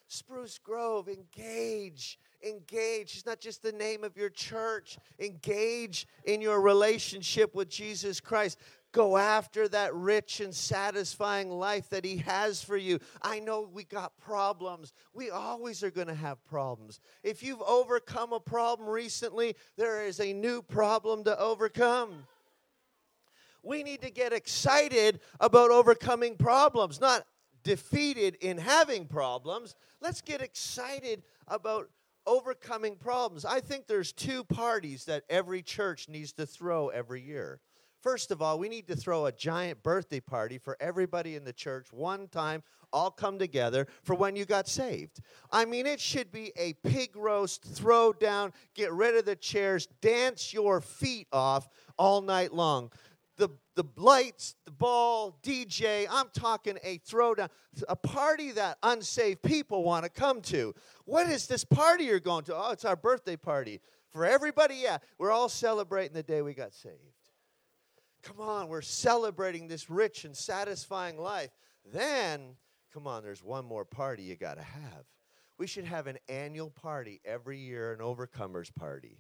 Spruce 0.07 0.59
Grove, 0.59 1.09
engage. 1.09 2.17
Engage. 2.41 3.15
It's 3.15 3.25
not 3.25 3.41
just 3.41 3.61
the 3.61 3.73
name 3.73 4.05
of 4.05 4.15
your 4.15 4.29
church. 4.29 4.97
Engage 5.19 6.07
in 6.23 6.39
your 6.39 6.61
relationship 6.61 7.53
with 7.53 7.67
Jesus 7.67 8.21
Christ. 8.21 8.57
Go 8.93 9.17
after 9.17 9.67
that 9.69 9.93
rich 9.95 10.39
and 10.39 10.53
satisfying 10.53 11.49
life 11.49 11.89
that 11.89 12.05
He 12.05 12.17
has 12.17 12.63
for 12.63 12.77
you. 12.77 12.99
I 13.23 13.39
know 13.39 13.67
we 13.73 13.83
got 13.83 14.15
problems. 14.19 14.93
We 15.13 15.31
always 15.31 15.83
are 15.83 15.89
going 15.89 16.07
to 16.07 16.13
have 16.13 16.43
problems. 16.45 16.99
If 17.23 17.41
you've 17.41 17.61
overcome 17.63 18.33
a 18.33 18.39
problem 18.39 18.87
recently, 18.87 19.55
there 19.77 20.05
is 20.05 20.19
a 20.19 20.31
new 20.31 20.61
problem 20.61 21.23
to 21.23 21.37
overcome. 21.39 22.27
We 23.63 23.81
need 23.81 24.03
to 24.03 24.11
get 24.11 24.31
excited 24.31 25.21
about 25.39 25.71
overcoming 25.71 26.35
problems, 26.35 27.01
not 27.01 27.25
defeated 27.63 28.35
in 28.41 28.59
having 28.59 29.07
problems. 29.07 29.75
Let's 30.01 30.21
get 30.21 30.41
excited 30.41 31.23
about 31.47 31.89
overcoming 32.27 32.97
problems. 32.97 33.43
I 33.43 33.59
think 33.59 33.87
there's 33.87 34.11
two 34.11 34.43
parties 34.43 35.05
that 35.05 35.23
every 35.31 35.63
church 35.63 36.09
needs 36.09 36.31
to 36.33 36.45
throw 36.45 36.89
every 36.89 37.21
year. 37.21 37.59
First 38.03 38.31
of 38.31 38.41
all, 38.41 38.59
we 38.59 38.67
need 38.67 38.85
to 38.87 38.97
throw 38.97 39.27
a 39.27 39.31
giant 39.31 39.81
birthday 39.81 40.19
party 40.19 40.57
for 40.57 40.75
everybody 40.81 41.37
in 41.37 41.45
the 41.45 41.53
church 41.53 41.87
one 41.93 42.27
time, 42.27 42.61
all 42.91 43.09
come 43.09 43.39
together 43.39 43.87
for 44.03 44.13
when 44.13 44.35
you 44.35 44.43
got 44.43 44.67
saved. 44.67 45.21
I 45.53 45.63
mean, 45.63 45.87
it 45.87 46.01
should 46.01 46.29
be 46.29 46.51
a 46.57 46.73
pig 46.83 47.15
roast, 47.15 47.63
throw 47.63 48.11
down, 48.11 48.51
get 48.75 48.91
rid 48.91 49.15
of 49.15 49.23
the 49.23 49.37
chairs, 49.37 49.87
dance 50.01 50.53
your 50.53 50.81
feet 50.81 51.27
off 51.31 51.69
all 51.97 52.21
night 52.21 52.53
long. 52.53 52.91
The, 53.37 53.47
the 53.75 53.85
lights, 53.95 54.55
the 54.65 54.71
ball, 54.71 55.39
DJ, 55.41 56.05
I'm 56.11 56.27
talking 56.33 56.77
a 56.83 56.97
throwdown, 56.99 57.47
a 57.87 57.95
party 57.95 58.51
that 58.51 58.79
unsaved 58.83 59.41
people 59.43 59.81
want 59.81 60.03
to 60.03 60.09
come 60.09 60.41
to. 60.41 60.75
What 61.05 61.27
is 61.27 61.47
this 61.47 61.63
party 61.63 62.03
you're 62.03 62.19
going 62.19 62.43
to? 62.45 62.55
Oh, 62.55 62.71
it's 62.71 62.83
our 62.83 62.97
birthday 62.97 63.37
party. 63.37 63.79
For 64.09 64.25
everybody, 64.25 64.75
yeah, 64.75 64.97
we're 65.17 65.31
all 65.31 65.47
celebrating 65.47 66.13
the 66.13 66.21
day 66.21 66.41
we 66.41 66.53
got 66.53 66.73
saved. 66.73 67.12
Come 68.23 68.39
on, 68.39 68.69
we're 68.69 68.81
celebrating 68.81 69.67
this 69.67 69.89
rich 69.89 70.23
and 70.23 70.35
satisfying 70.35 71.17
life. 71.17 71.51
Then, 71.93 72.55
come 72.93 73.05
on, 73.05 73.21
there's 73.21 73.43
one 73.43 73.65
more 73.65 73.85
party 73.85 74.23
you 74.23 74.35
got 74.35 74.55
to 74.55 74.63
have. 74.63 75.05
We 75.57 75.67
should 75.67 75.85
have 75.85 76.07
an 76.07 76.17
annual 76.29 76.69
party 76.69 77.21
every 77.25 77.59
year, 77.59 77.91
an 77.93 77.99
overcomers 77.99 78.73
party. 78.73 79.17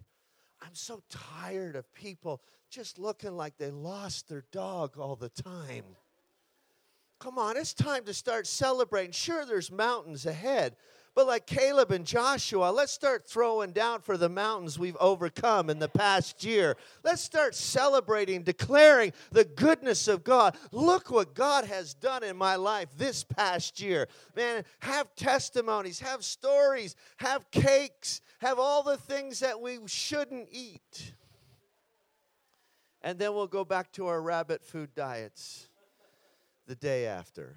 I'm 0.61 0.73
so 0.73 1.03
tired 1.09 1.75
of 1.75 1.93
people 1.93 2.41
just 2.69 2.97
looking 2.97 3.35
like 3.35 3.57
they 3.57 3.69
lost 3.69 4.29
their 4.29 4.45
dog 4.51 4.97
all 4.97 5.15
the 5.17 5.29
time. 5.29 5.83
Come 7.19 7.37
on, 7.37 7.57
it's 7.57 7.73
time 7.73 8.05
to 8.05 8.13
start 8.13 8.47
celebrating. 8.47 9.11
Sure, 9.11 9.45
there's 9.45 9.71
mountains 9.71 10.25
ahead, 10.25 10.75
but 11.15 11.27
like 11.27 11.45
Caleb 11.45 11.91
and 11.91 12.05
Joshua, 12.05 12.71
let's 12.71 12.91
start 12.91 13.27
throwing 13.27 13.71
down 13.71 14.01
for 14.01 14.17
the 14.17 14.29
mountains 14.29 14.79
we've 14.79 14.97
overcome 14.99 15.69
in 15.69 15.79
the 15.79 15.87
past 15.87 16.43
year. 16.43 16.75
Let's 17.03 17.21
start 17.21 17.55
celebrating, 17.55 18.43
declaring 18.43 19.13
the 19.31 19.45
goodness 19.45 20.07
of 20.07 20.23
God. 20.23 20.57
Look 20.71 21.11
what 21.11 21.35
God 21.35 21.65
has 21.65 21.93
done 21.93 22.23
in 22.23 22.35
my 22.35 22.55
life 22.55 22.89
this 22.97 23.23
past 23.23 23.79
year. 23.79 24.07
Man, 24.35 24.63
have 24.79 25.13
testimonies, 25.15 25.99
have 25.99 26.23
stories, 26.23 26.95
have 27.17 27.49
cakes, 27.51 28.21
have 28.39 28.57
all 28.57 28.81
the 28.81 28.97
things 28.97 29.39
that 29.39 29.61
we 29.61 29.79
shouldn't 29.85 30.47
eat. 30.51 31.13
And 33.01 33.19
then 33.19 33.33
we'll 33.33 33.47
go 33.47 33.65
back 33.65 33.91
to 33.93 34.07
our 34.07 34.21
rabbit 34.21 34.63
food 34.63 34.95
diets 34.95 35.67
the 36.65 36.75
day 36.75 37.05
after. 37.05 37.55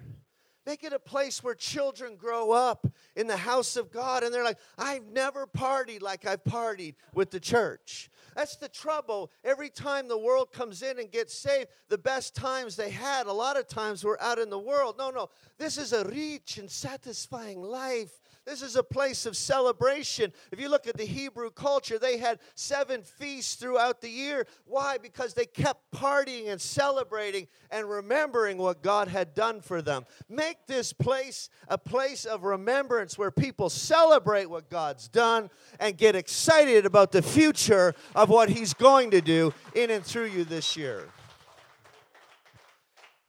Make 0.66 0.82
it 0.82 0.92
a 0.92 0.98
place 0.98 1.44
where 1.44 1.54
children 1.54 2.16
grow 2.16 2.50
up 2.50 2.88
in 3.14 3.28
the 3.28 3.36
house 3.36 3.76
of 3.76 3.92
God 3.92 4.24
and 4.24 4.34
they're 4.34 4.44
like, 4.44 4.58
I've 4.76 5.06
never 5.06 5.46
partied 5.46 6.02
like 6.02 6.26
I've 6.26 6.42
partied 6.42 6.96
with 7.14 7.30
the 7.30 7.38
church. 7.38 8.10
That's 8.34 8.56
the 8.56 8.68
trouble. 8.68 9.30
Every 9.44 9.70
time 9.70 10.08
the 10.08 10.18
world 10.18 10.52
comes 10.52 10.82
in 10.82 10.98
and 10.98 11.10
gets 11.10 11.34
saved, 11.34 11.68
the 11.88 11.96
best 11.96 12.34
times 12.34 12.76
they 12.76 12.90
had, 12.90 13.26
a 13.26 13.32
lot 13.32 13.56
of 13.56 13.68
times, 13.68 14.04
were 14.04 14.20
out 14.20 14.38
in 14.38 14.50
the 14.50 14.58
world. 14.58 14.96
No, 14.98 15.10
no. 15.10 15.30
This 15.56 15.78
is 15.78 15.92
a 15.92 16.04
rich 16.04 16.58
and 16.58 16.70
satisfying 16.70 17.62
life 17.62 18.20
this 18.46 18.62
is 18.62 18.76
a 18.76 18.82
place 18.82 19.26
of 19.26 19.36
celebration. 19.36 20.32
If 20.52 20.60
you 20.60 20.68
look 20.68 20.86
at 20.86 20.96
the 20.96 21.04
Hebrew 21.04 21.50
culture, 21.50 21.98
they 21.98 22.16
had 22.16 22.38
seven 22.54 23.02
feasts 23.02 23.56
throughout 23.56 24.00
the 24.00 24.08
year. 24.08 24.46
Why? 24.64 24.98
Because 24.98 25.34
they 25.34 25.46
kept 25.46 25.90
partying 25.90 26.48
and 26.48 26.60
celebrating 26.60 27.48
and 27.72 27.90
remembering 27.90 28.56
what 28.56 28.82
God 28.82 29.08
had 29.08 29.34
done 29.34 29.60
for 29.60 29.82
them. 29.82 30.06
Make 30.28 30.68
this 30.68 30.92
place 30.92 31.50
a 31.66 31.76
place 31.76 32.24
of 32.24 32.44
remembrance 32.44 33.18
where 33.18 33.32
people 33.32 33.68
celebrate 33.68 34.46
what 34.46 34.70
God's 34.70 35.08
done 35.08 35.50
and 35.80 35.98
get 35.98 36.14
excited 36.14 36.86
about 36.86 37.10
the 37.10 37.22
future 37.22 37.94
of 38.14 38.28
what 38.28 38.48
He's 38.48 38.74
going 38.74 39.10
to 39.10 39.20
do 39.20 39.52
in 39.74 39.90
and 39.90 40.04
through 40.04 40.26
you 40.26 40.44
this 40.44 40.76
year. 40.76 41.08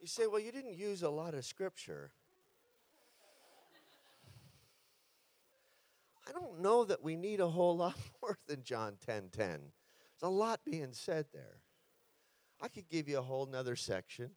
You 0.00 0.06
say, 0.06 0.28
well, 0.28 0.40
you 0.40 0.52
didn't 0.52 0.78
use 0.78 1.02
a 1.02 1.10
lot 1.10 1.34
of 1.34 1.44
scripture. 1.44 2.12
I 6.28 6.32
don't 6.32 6.60
know 6.60 6.84
that 6.84 7.02
we 7.02 7.16
need 7.16 7.40
a 7.40 7.48
whole 7.48 7.76
lot 7.76 7.96
more 8.22 8.38
than 8.46 8.62
John 8.62 8.96
10 9.04 9.30
10. 9.32 9.48
There's 9.48 9.60
a 10.22 10.28
lot 10.28 10.60
being 10.64 10.92
said 10.92 11.26
there. 11.32 11.60
I 12.60 12.68
could 12.68 12.88
give 12.88 13.08
you 13.08 13.18
a 13.18 13.22
whole 13.22 13.46
nother 13.46 13.76
section. 13.76 14.30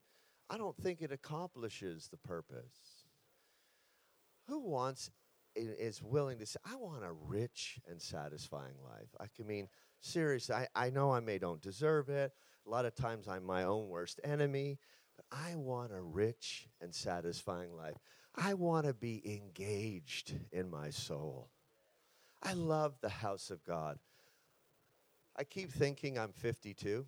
I 0.49 0.57
don't 0.57 0.77
think 0.77 1.01
it 1.01 1.11
accomplishes 1.11 2.07
the 2.09 2.17
purpose. 2.17 3.05
Who 4.47 4.59
wants, 4.59 5.09
is 5.55 6.03
willing 6.03 6.39
to 6.39 6.45
say, 6.45 6.59
I 6.69 6.75
want 6.75 7.03
a 7.03 7.11
rich 7.11 7.79
and 7.89 8.01
satisfying 8.01 8.75
life? 8.83 9.07
I 9.19 9.25
can 9.35 9.47
mean, 9.47 9.69
seriously, 10.01 10.55
I, 10.55 10.67
I 10.75 10.89
know 10.89 11.11
I 11.11 11.19
may 11.19 11.39
don't 11.39 11.61
deserve 11.61 12.09
it. 12.09 12.33
A 12.67 12.69
lot 12.69 12.85
of 12.85 12.95
times 12.95 13.27
I'm 13.27 13.45
my 13.45 13.63
own 13.63 13.87
worst 13.87 14.19
enemy, 14.23 14.77
but 15.15 15.25
I 15.31 15.55
want 15.55 15.93
a 15.93 16.01
rich 16.01 16.67
and 16.79 16.93
satisfying 16.93 17.75
life. 17.75 17.95
I 18.35 18.53
want 18.53 18.85
to 18.85 18.93
be 18.93 19.21
engaged 19.25 20.33
in 20.51 20.69
my 20.69 20.89
soul. 20.89 21.49
I 22.43 22.53
love 22.53 22.95
the 23.01 23.09
house 23.09 23.51
of 23.51 23.63
God. 23.65 23.99
I 25.37 25.43
keep 25.43 25.71
thinking 25.71 26.17
I'm 26.17 26.33
52. 26.33 27.05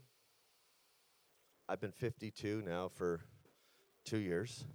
I've 1.67 1.81
been 1.81 1.91
52 1.91 2.61
now 2.65 2.89
for 2.93 3.21
two 4.05 4.19
years. 4.19 4.65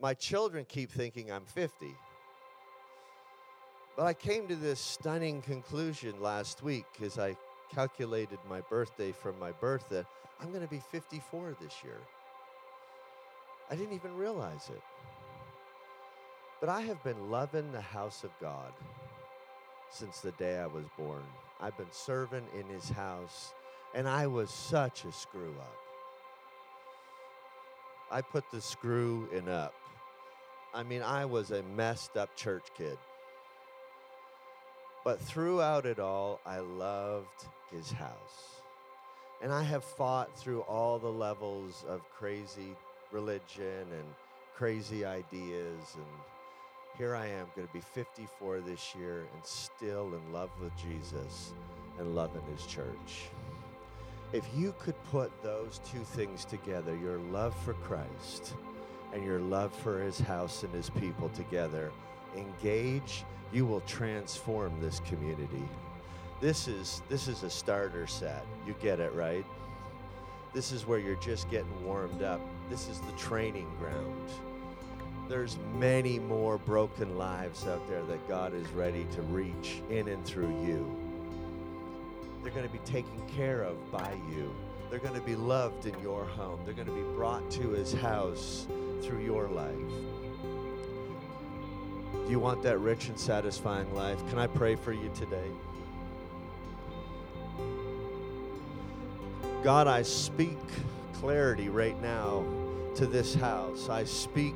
My 0.00 0.14
children 0.14 0.64
keep 0.68 0.90
thinking 0.90 1.30
I'm 1.30 1.46
50. 1.46 1.94
But 3.96 4.06
I 4.06 4.14
came 4.14 4.48
to 4.48 4.56
this 4.56 4.80
stunning 4.80 5.40
conclusion 5.42 6.20
last 6.20 6.62
week 6.62 6.86
as 7.02 7.18
I 7.18 7.36
calculated 7.72 8.38
my 8.48 8.60
birthday 8.62 9.12
from 9.12 9.38
my 9.38 9.52
birth 9.52 9.88
that 9.90 10.06
I'm 10.40 10.50
going 10.50 10.62
to 10.62 10.68
be 10.68 10.80
54 10.90 11.56
this 11.60 11.74
year. 11.84 12.00
I 13.70 13.76
didn't 13.76 13.94
even 13.94 14.16
realize 14.16 14.68
it. 14.68 14.82
But 16.60 16.68
I 16.68 16.80
have 16.82 17.02
been 17.04 17.30
loving 17.30 17.70
the 17.72 17.80
house 17.80 18.24
of 18.24 18.30
God 18.40 18.72
since 19.94 20.20
the 20.20 20.32
day 20.32 20.58
I 20.58 20.66
was 20.66 20.84
born. 20.98 21.22
I've 21.60 21.76
been 21.76 21.92
serving 21.92 22.44
in 22.58 22.66
his 22.66 22.88
house, 22.88 23.54
and 23.94 24.08
I 24.08 24.26
was 24.26 24.50
such 24.50 25.04
a 25.04 25.12
screw 25.12 25.54
up. 25.60 25.76
I 28.10 28.20
put 28.20 28.44
the 28.50 28.60
screw 28.60 29.28
in 29.32 29.48
up. 29.48 29.74
I 30.74 30.82
mean, 30.82 31.02
I 31.02 31.24
was 31.24 31.52
a 31.52 31.62
messed 31.62 32.16
up 32.16 32.34
church 32.36 32.66
kid. 32.76 32.98
But 35.04 35.20
throughout 35.20 35.86
it 35.86 36.00
all, 36.00 36.40
I 36.44 36.58
loved 36.58 37.46
his 37.70 37.92
house. 37.92 38.62
And 39.42 39.52
I 39.52 39.62
have 39.62 39.84
fought 39.84 40.36
through 40.36 40.62
all 40.62 40.98
the 40.98 41.12
levels 41.12 41.84
of 41.88 42.00
crazy 42.10 42.74
religion 43.12 43.86
and 43.92 44.14
crazy 44.56 45.04
ideas 45.04 45.94
and 45.94 46.33
here 46.96 47.16
I 47.16 47.26
am, 47.26 47.46
going 47.56 47.66
to 47.66 47.72
be 47.72 47.80
54 47.80 48.60
this 48.60 48.94
year 48.94 49.26
and 49.34 49.44
still 49.44 50.14
in 50.14 50.32
love 50.32 50.50
with 50.60 50.72
Jesus 50.76 51.52
and 51.98 52.14
loving 52.14 52.42
his 52.54 52.66
church. 52.66 53.28
If 54.32 54.44
you 54.56 54.74
could 54.78 54.94
put 55.10 55.30
those 55.42 55.80
two 55.90 56.04
things 56.04 56.44
together, 56.44 56.96
your 56.96 57.18
love 57.18 57.54
for 57.64 57.74
Christ 57.74 58.54
and 59.12 59.24
your 59.24 59.40
love 59.40 59.72
for 59.72 60.00
his 60.00 60.18
house 60.18 60.62
and 60.62 60.72
his 60.72 60.90
people 60.90 61.28
together, 61.30 61.90
engage, 62.36 63.24
you 63.52 63.66
will 63.66 63.80
transform 63.82 64.80
this 64.80 65.00
community. 65.00 65.68
This 66.40 66.68
is 66.68 67.02
this 67.08 67.28
is 67.28 67.42
a 67.42 67.50
starter 67.50 68.06
set. 68.06 68.44
You 68.66 68.74
get 68.80 69.00
it, 69.00 69.12
right? 69.14 69.44
This 70.52 70.72
is 70.72 70.86
where 70.86 70.98
you're 70.98 71.16
just 71.16 71.50
getting 71.50 71.84
warmed 71.84 72.22
up. 72.22 72.40
This 72.70 72.88
is 72.88 73.00
the 73.00 73.12
training 73.12 73.70
ground 73.78 74.30
there's 75.28 75.58
many 75.74 76.18
more 76.18 76.58
broken 76.58 77.16
lives 77.16 77.66
out 77.66 77.86
there 77.88 78.02
that 78.02 78.28
God 78.28 78.54
is 78.54 78.68
ready 78.68 79.06
to 79.12 79.22
reach 79.22 79.82
in 79.88 80.08
and 80.08 80.24
through 80.24 80.50
you. 80.64 80.96
They're 82.42 82.52
going 82.52 82.66
to 82.66 82.72
be 82.72 82.78
taken 82.80 83.26
care 83.28 83.62
of 83.62 83.90
by 83.90 84.12
you. 84.30 84.54
They're 84.90 84.98
going 84.98 85.14
to 85.14 85.26
be 85.26 85.34
loved 85.34 85.86
in 85.86 85.98
your 86.00 86.24
home. 86.24 86.60
They're 86.64 86.74
going 86.74 86.88
to 86.88 86.94
be 86.94 87.14
brought 87.14 87.50
to 87.52 87.70
his 87.70 87.94
house 87.94 88.66
through 89.02 89.24
your 89.24 89.48
life. 89.48 89.74
Do 92.12 92.30
you 92.30 92.38
want 92.38 92.62
that 92.62 92.78
rich 92.78 93.08
and 93.08 93.18
satisfying 93.18 93.92
life? 93.94 94.18
Can 94.28 94.38
I 94.38 94.46
pray 94.46 94.76
for 94.76 94.92
you 94.92 95.10
today? 95.14 95.50
God, 99.62 99.88
I 99.88 100.02
speak 100.02 100.58
clarity 101.14 101.70
right 101.70 102.00
now 102.02 102.44
to 102.96 103.06
this 103.06 103.34
house. 103.34 103.88
I 103.88 104.04
speak 104.04 104.54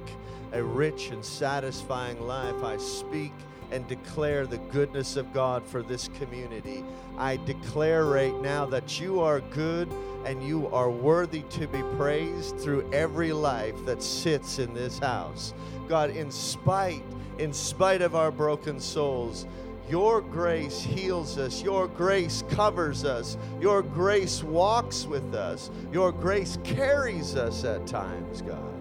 a 0.52 0.62
rich 0.62 1.10
and 1.10 1.24
satisfying 1.24 2.20
life. 2.26 2.62
I 2.62 2.76
speak 2.76 3.32
and 3.70 3.86
declare 3.86 4.46
the 4.46 4.58
goodness 4.58 5.16
of 5.16 5.32
God 5.32 5.66
for 5.66 5.82
this 5.82 6.08
community. 6.18 6.84
I 7.18 7.36
declare 7.36 8.06
right 8.06 8.34
now 8.40 8.64
that 8.66 8.98
you 8.98 9.20
are 9.20 9.40
good 9.40 9.92
and 10.24 10.42
you 10.42 10.68
are 10.68 10.90
worthy 10.90 11.42
to 11.50 11.66
be 11.68 11.82
praised 11.96 12.58
through 12.58 12.90
every 12.92 13.32
life 13.32 13.74
that 13.84 14.02
sits 14.02 14.58
in 14.58 14.72
this 14.72 14.98
house. 14.98 15.52
God, 15.88 16.10
in 16.10 16.30
spite 16.30 17.02
in 17.38 17.52
spite 17.52 18.02
of 18.02 18.14
our 18.14 18.30
broken 18.30 18.80
souls, 18.80 19.46
your 19.88 20.20
grace 20.20 20.80
heals 20.80 21.38
us. 21.38 21.62
Your 21.62 21.88
grace 21.88 22.42
covers 22.50 23.04
us. 23.04 23.36
Your 23.60 23.82
grace 23.82 24.42
walks 24.42 25.06
with 25.06 25.34
us. 25.34 25.70
Your 25.92 26.12
grace 26.12 26.58
carries 26.64 27.34
us 27.34 27.64
at 27.64 27.86
times, 27.86 28.42
God. 28.42 28.74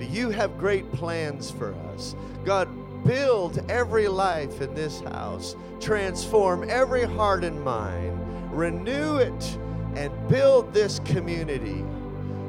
You 0.00 0.30
have 0.30 0.58
great 0.58 0.90
plans 0.92 1.50
for 1.50 1.74
us. 1.92 2.14
God, 2.44 2.68
build 3.04 3.64
every 3.70 4.08
life 4.08 4.60
in 4.60 4.74
this 4.74 5.00
house, 5.00 5.56
transform 5.80 6.68
every 6.68 7.04
heart 7.04 7.44
and 7.44 7.62
mind, 7.62 8.18
renew 8.52 9.16
it, 9.16 9.58
and 9.94 10.12
build 10.28 10.72
this 10.74 10.98
community 11.00 11.84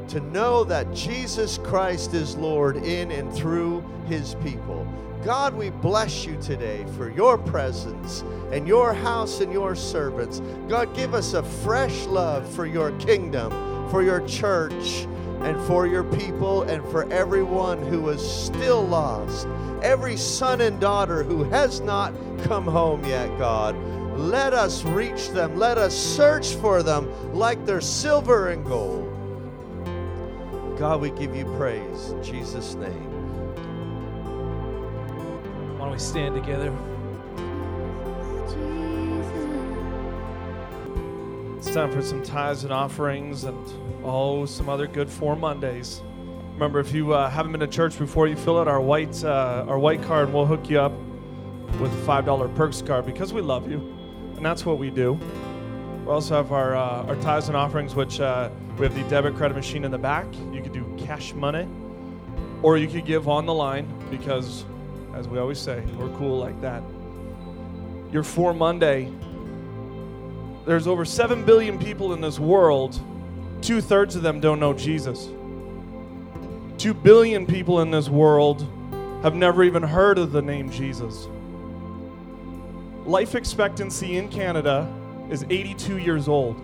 to 0.10 0.19
know 0.19 0.63
that 0.63 0.93
Jesus 0.93 1.58
Christ 1.58 2.13
is 2.13 2.36
Lord 2.38 2.77
in 2.77 3.12
and 3.12 3.32
through 3.34 3.84
his 4.08 4.36
people. 4.36 4.88
God, 5.23 5.56
we 5.56 5.69
bless 5.69 6.25
you 6.25 6.38
today 6.41 6.86
for 6.95 7.10
your 7.10 7.38
presence 7.38 8.23
and 8.51 8.67
your 8.67 8.93
house 8.93 9.41
and 9.41 9.51
your 9.51 9.75
servants. 9.75 10.41
God, 10.69 10.95
give 10.95 11.13
us 11.13 11.34
a 11.34 11.43
fresh 11.43 12.06
love 12.06 12.47
for 12.53 12.65
your 12.65 12.91
kingdom, 12.99 13.51
for 13.89 14.03
your 14.03 14.25
church, 14.27 15.08
and 15.41 15.60
for 15.67 15.86
your 15.88 16.03
people, 16.03 16.63
and 16.63 16.84
for 16.89 17.12
everyone 17.12 17.82
who 17.86 18.10
is 18.10 18.21
still 18.21 18.86
lost. 18.86 19.47
Every 19.82 20.17
son 20.17 20.62
and 20.62 20.80
daughter 20.80 21.23
who 21.23 21.43
has 21.45 21.82
not 21.82 22.13
come 22.43 22.65
home 22.65 23.03
yet, 23.06 23.27
God. 23.38 23.75
Let 24.17 24.53
us 24.53 24.84
reach 24.84 25.30
them. 25.30 25.58
Let 25.58 25.77
us 25.77 25.95
search 25.95 26.56
for 26.56 26.82
them 26.82 27.34
like 27.34 27.65
they're 27.65 27.82
silver 27.82 28.49
and 28.49 28.65
gold. 28.65 29.03
God, 30.80 31.01
we 31.01 31.12
give 31.12 31.36
you 31.36 31.45
praise 31.58 32.10
in 32.10 32.23
Jesus' 32.23 32.75
name. 32.75 33.16
Don't 35.88 35.93
we 35.93 36.00
stand 36.00 36.36
together? 36.36 36.78
It's 41.56 41.73
time 41.73 41.93
for 41.93 42.02
some 42.02 42.21
tithes 42.23 42.65
and 42.65 42.73
offerings 42.73 43.45
and 43.45 43.58
oh, 44.04 44.45
some 44.45 44.67
other 44.67 44.86
good 44.86 45.10
for 45.10 45.38
Mondays. 45.38 46.02
Remember, 46.56 46.82
if 46.82 46.93
you 46.93 47.13
uh, 47.13 47.30
haven't 47.30 47.54
been 47.54 47.62
to 47.62 47.67
church 47.67 47.97
before, 47.97 48.28
you 48.28 48.36
fill 48.36 48.60
out 48.60 48.67
our 48.67 48.82
white 48.82 49.23
uh, 49.23 49.63
our 49.65 49.80
white 49.80 50.04
card, 50.04 50.26
and 50.26 50.34
we'll 50.34 50.45
hook 50.45 50.69
you 50.69 50.78
up 50.78 50.91
with 51.80 51.93
a 51.93 52.06
five 52.06 52.26
dollar 52.26 52.50
perks 52.50 52.82
card 52.82 53.06
because 53.06 53.32
we 53.32 53.39
love 53.39 53.71
you, 53.71 53.78
and 54.36 54.45
that's 54.45 54.65
what 54.65 54.80
we 54.80 54.89
do. 54.89 55.13
We 56.04 56.12
also 56.12 56.36
have 56.36 56.52
our 56.52 56.76
uh, 56.76 57.06
our 57.06 57.15
tithes 57.21 57.47
and 57.47 57.56
offerings, 57.56 57.95
which 57.95 58.19
uh, 58.19 58.50
we 58.78 58.86
have 58.86 58.93
the 58.93 59.04
debit 59.04 59.36
credit 59.36 59.56
machine 59.56 59.86
in 59.86 59.91
the 59.91 59.97
back. 59.97 60.26
You 60.52 60.62
could 60.62 60.73
do 60.73 60.84
cash 60.97 61.34
money, 61.34 61.65
or 62.62 62.78
you 62.78 62.89
could 62.89 63.06
give 63.06 63.30
on 63.30 63.45
the 63.45 63.54
line 63.54 63.88
because 64.12 64.65
as 65.17 65.27
we 65.27 65.39
always 65.39 65.58
say, 65.58 65.84
we're 65.97 66.15
cool 66.17 66.38
like 66.38 66.60
that. 66.62 66.84
Your 68.12 68.23
For 68.23 68.53
Monday, 68.53 69.12
there's 70.65 70.86
over 70.86 71.06
7 71.06 71.43
billion 71.43 71.80
people 71.80 72.13
in 72.13 72.21
this 72.21 72.38
world, 72.38 72.99
two 73.62 73.82
thirds 73.82 74.15
of 74.15 74.21
them 74.21 74.39
don't 74.39 74.60
know 74.60 74.73
Jesus. 74.73 75.30
2 76.77 76.93
billion 76.93 77.47
people 77.47 77.82
in 77.82 77.89
this 77.89 78.10
world 78.10 78.62
have 79.23 79.34
never 79.34 79.63
even 79.63 79.82
heard 79.82 80.19
of 80.19 80.32
the 80.32 80.41
name 80.41 80.69
Jesus. 80.69 81.27
Life 83.06 83.34
expectancy 83.34 84.17
in 84.17 84.30
Canada 84.30 84.88
is 85.32 85.43
82 85.49 85.97
years 85.97 86.27
old. 86.27 86.58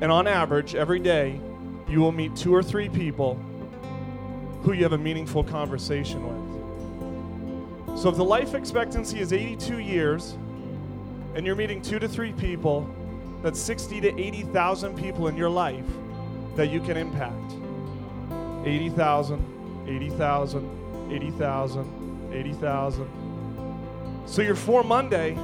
And 0.00 0.12
on 0.12 0.28
average, 0.28 0.76
every 0.76 1.00
day, 1.00 1.40
you 1.88 2.00
will 2.00 2.12
meet 2.12 2.36
two 2.36 2.54
or 2.54 2.62
three 2.62 2.88
people 2.88 3.34
who 4.62 4.72
you 4.72 4.84
have 4.84 4.92
a 4.92 4.98
meaningful 4.98 5.42
conversation 5.42 6.24
with. 6.24 6.51
So 7.96 8.08
if 8.08 8.16
the 8.16 8.24
life 8.24 8.54
expectancy 8.54 9.20
is 9.20 9.32
82 9.32 9.78
years 9.78 10.36
and 11.34 11.46
you're 11.46 11.54
meeting 11.54 11.80
two 11.80 11.98
to 11.98 12.08
three 12.08 12.32
people, 12.32 12.88
that's 13.42 13.60
60 13.60 14.00
to 14.00 14.20
80,000 14.20 14.96
people 14.96 15.28
in 15.28 15.36
your 15.36 15.50
life 15.50 15.84
that 16.56 16.70
you 16.70 16.80
can 16.80 16.96
impact. 16.96 17.52
80,000, 18.64 19.86
80,000, 19.88 21.12
80,000, 21.12 22.32
80,000. 22.32 24.22
So 24.26 24.42
your 24.42 24.54
for 24.54 24.82
Monday, 24.82 25.36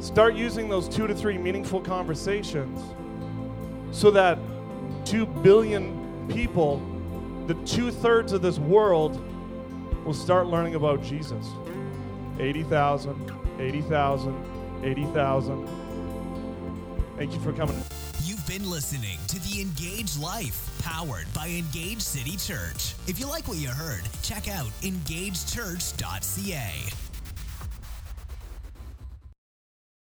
start 0.00 0.34
using 0.34 0.68
those 0.68 0.88
two 0.88 1.06
to 1.06 1.14
three 1.14 1.36
meaningful 1.36 1.80
conversations 1.80 2.80
so 3.90 4.10
that 4.10 4.38
2 5.04 5.26
billion 5.26 6.28
people, 6.28 6.80
the 7.46 7.54
two 7.64 7.90
thirds 7.90 8.32
of 8.32 8.42
this 8.42 8.58
world, 8.58 9.22
will 10.06 10.14
start 10.14 10.46
learning 10.46 10.76
about 10.76 11.02
Jesus. 11.02 11.44
80,000, 12.38 13.32
80,000, 13.58 14.84
80,000. 14.84 15.68
Thank 17.16 17.32
you 17.32 17.40
for 17.40 17.52
coming. 17.52 17.82
You've 18.22 18.46
been 18.46 18.70
listening 18.70 19.18
to 19.28 19.40
The 19.40 19.60
Engaged 19.60 20.20
Life, 20.20 20.70
powered 20.82 21.26
by 21.34 21.48
Engaged 21.48 22.02
City 22.02 22.36
Church. 22.36 22.94
If 23.08 23.18
you 23.18 23.26
like 23.26 23.48
what 23.48 23.58
you 23.58 23.68
heard, 23.68 24.02
check 24.22 24.48
out 24.48 24.68
engagechurch.ca. 24.82 27.05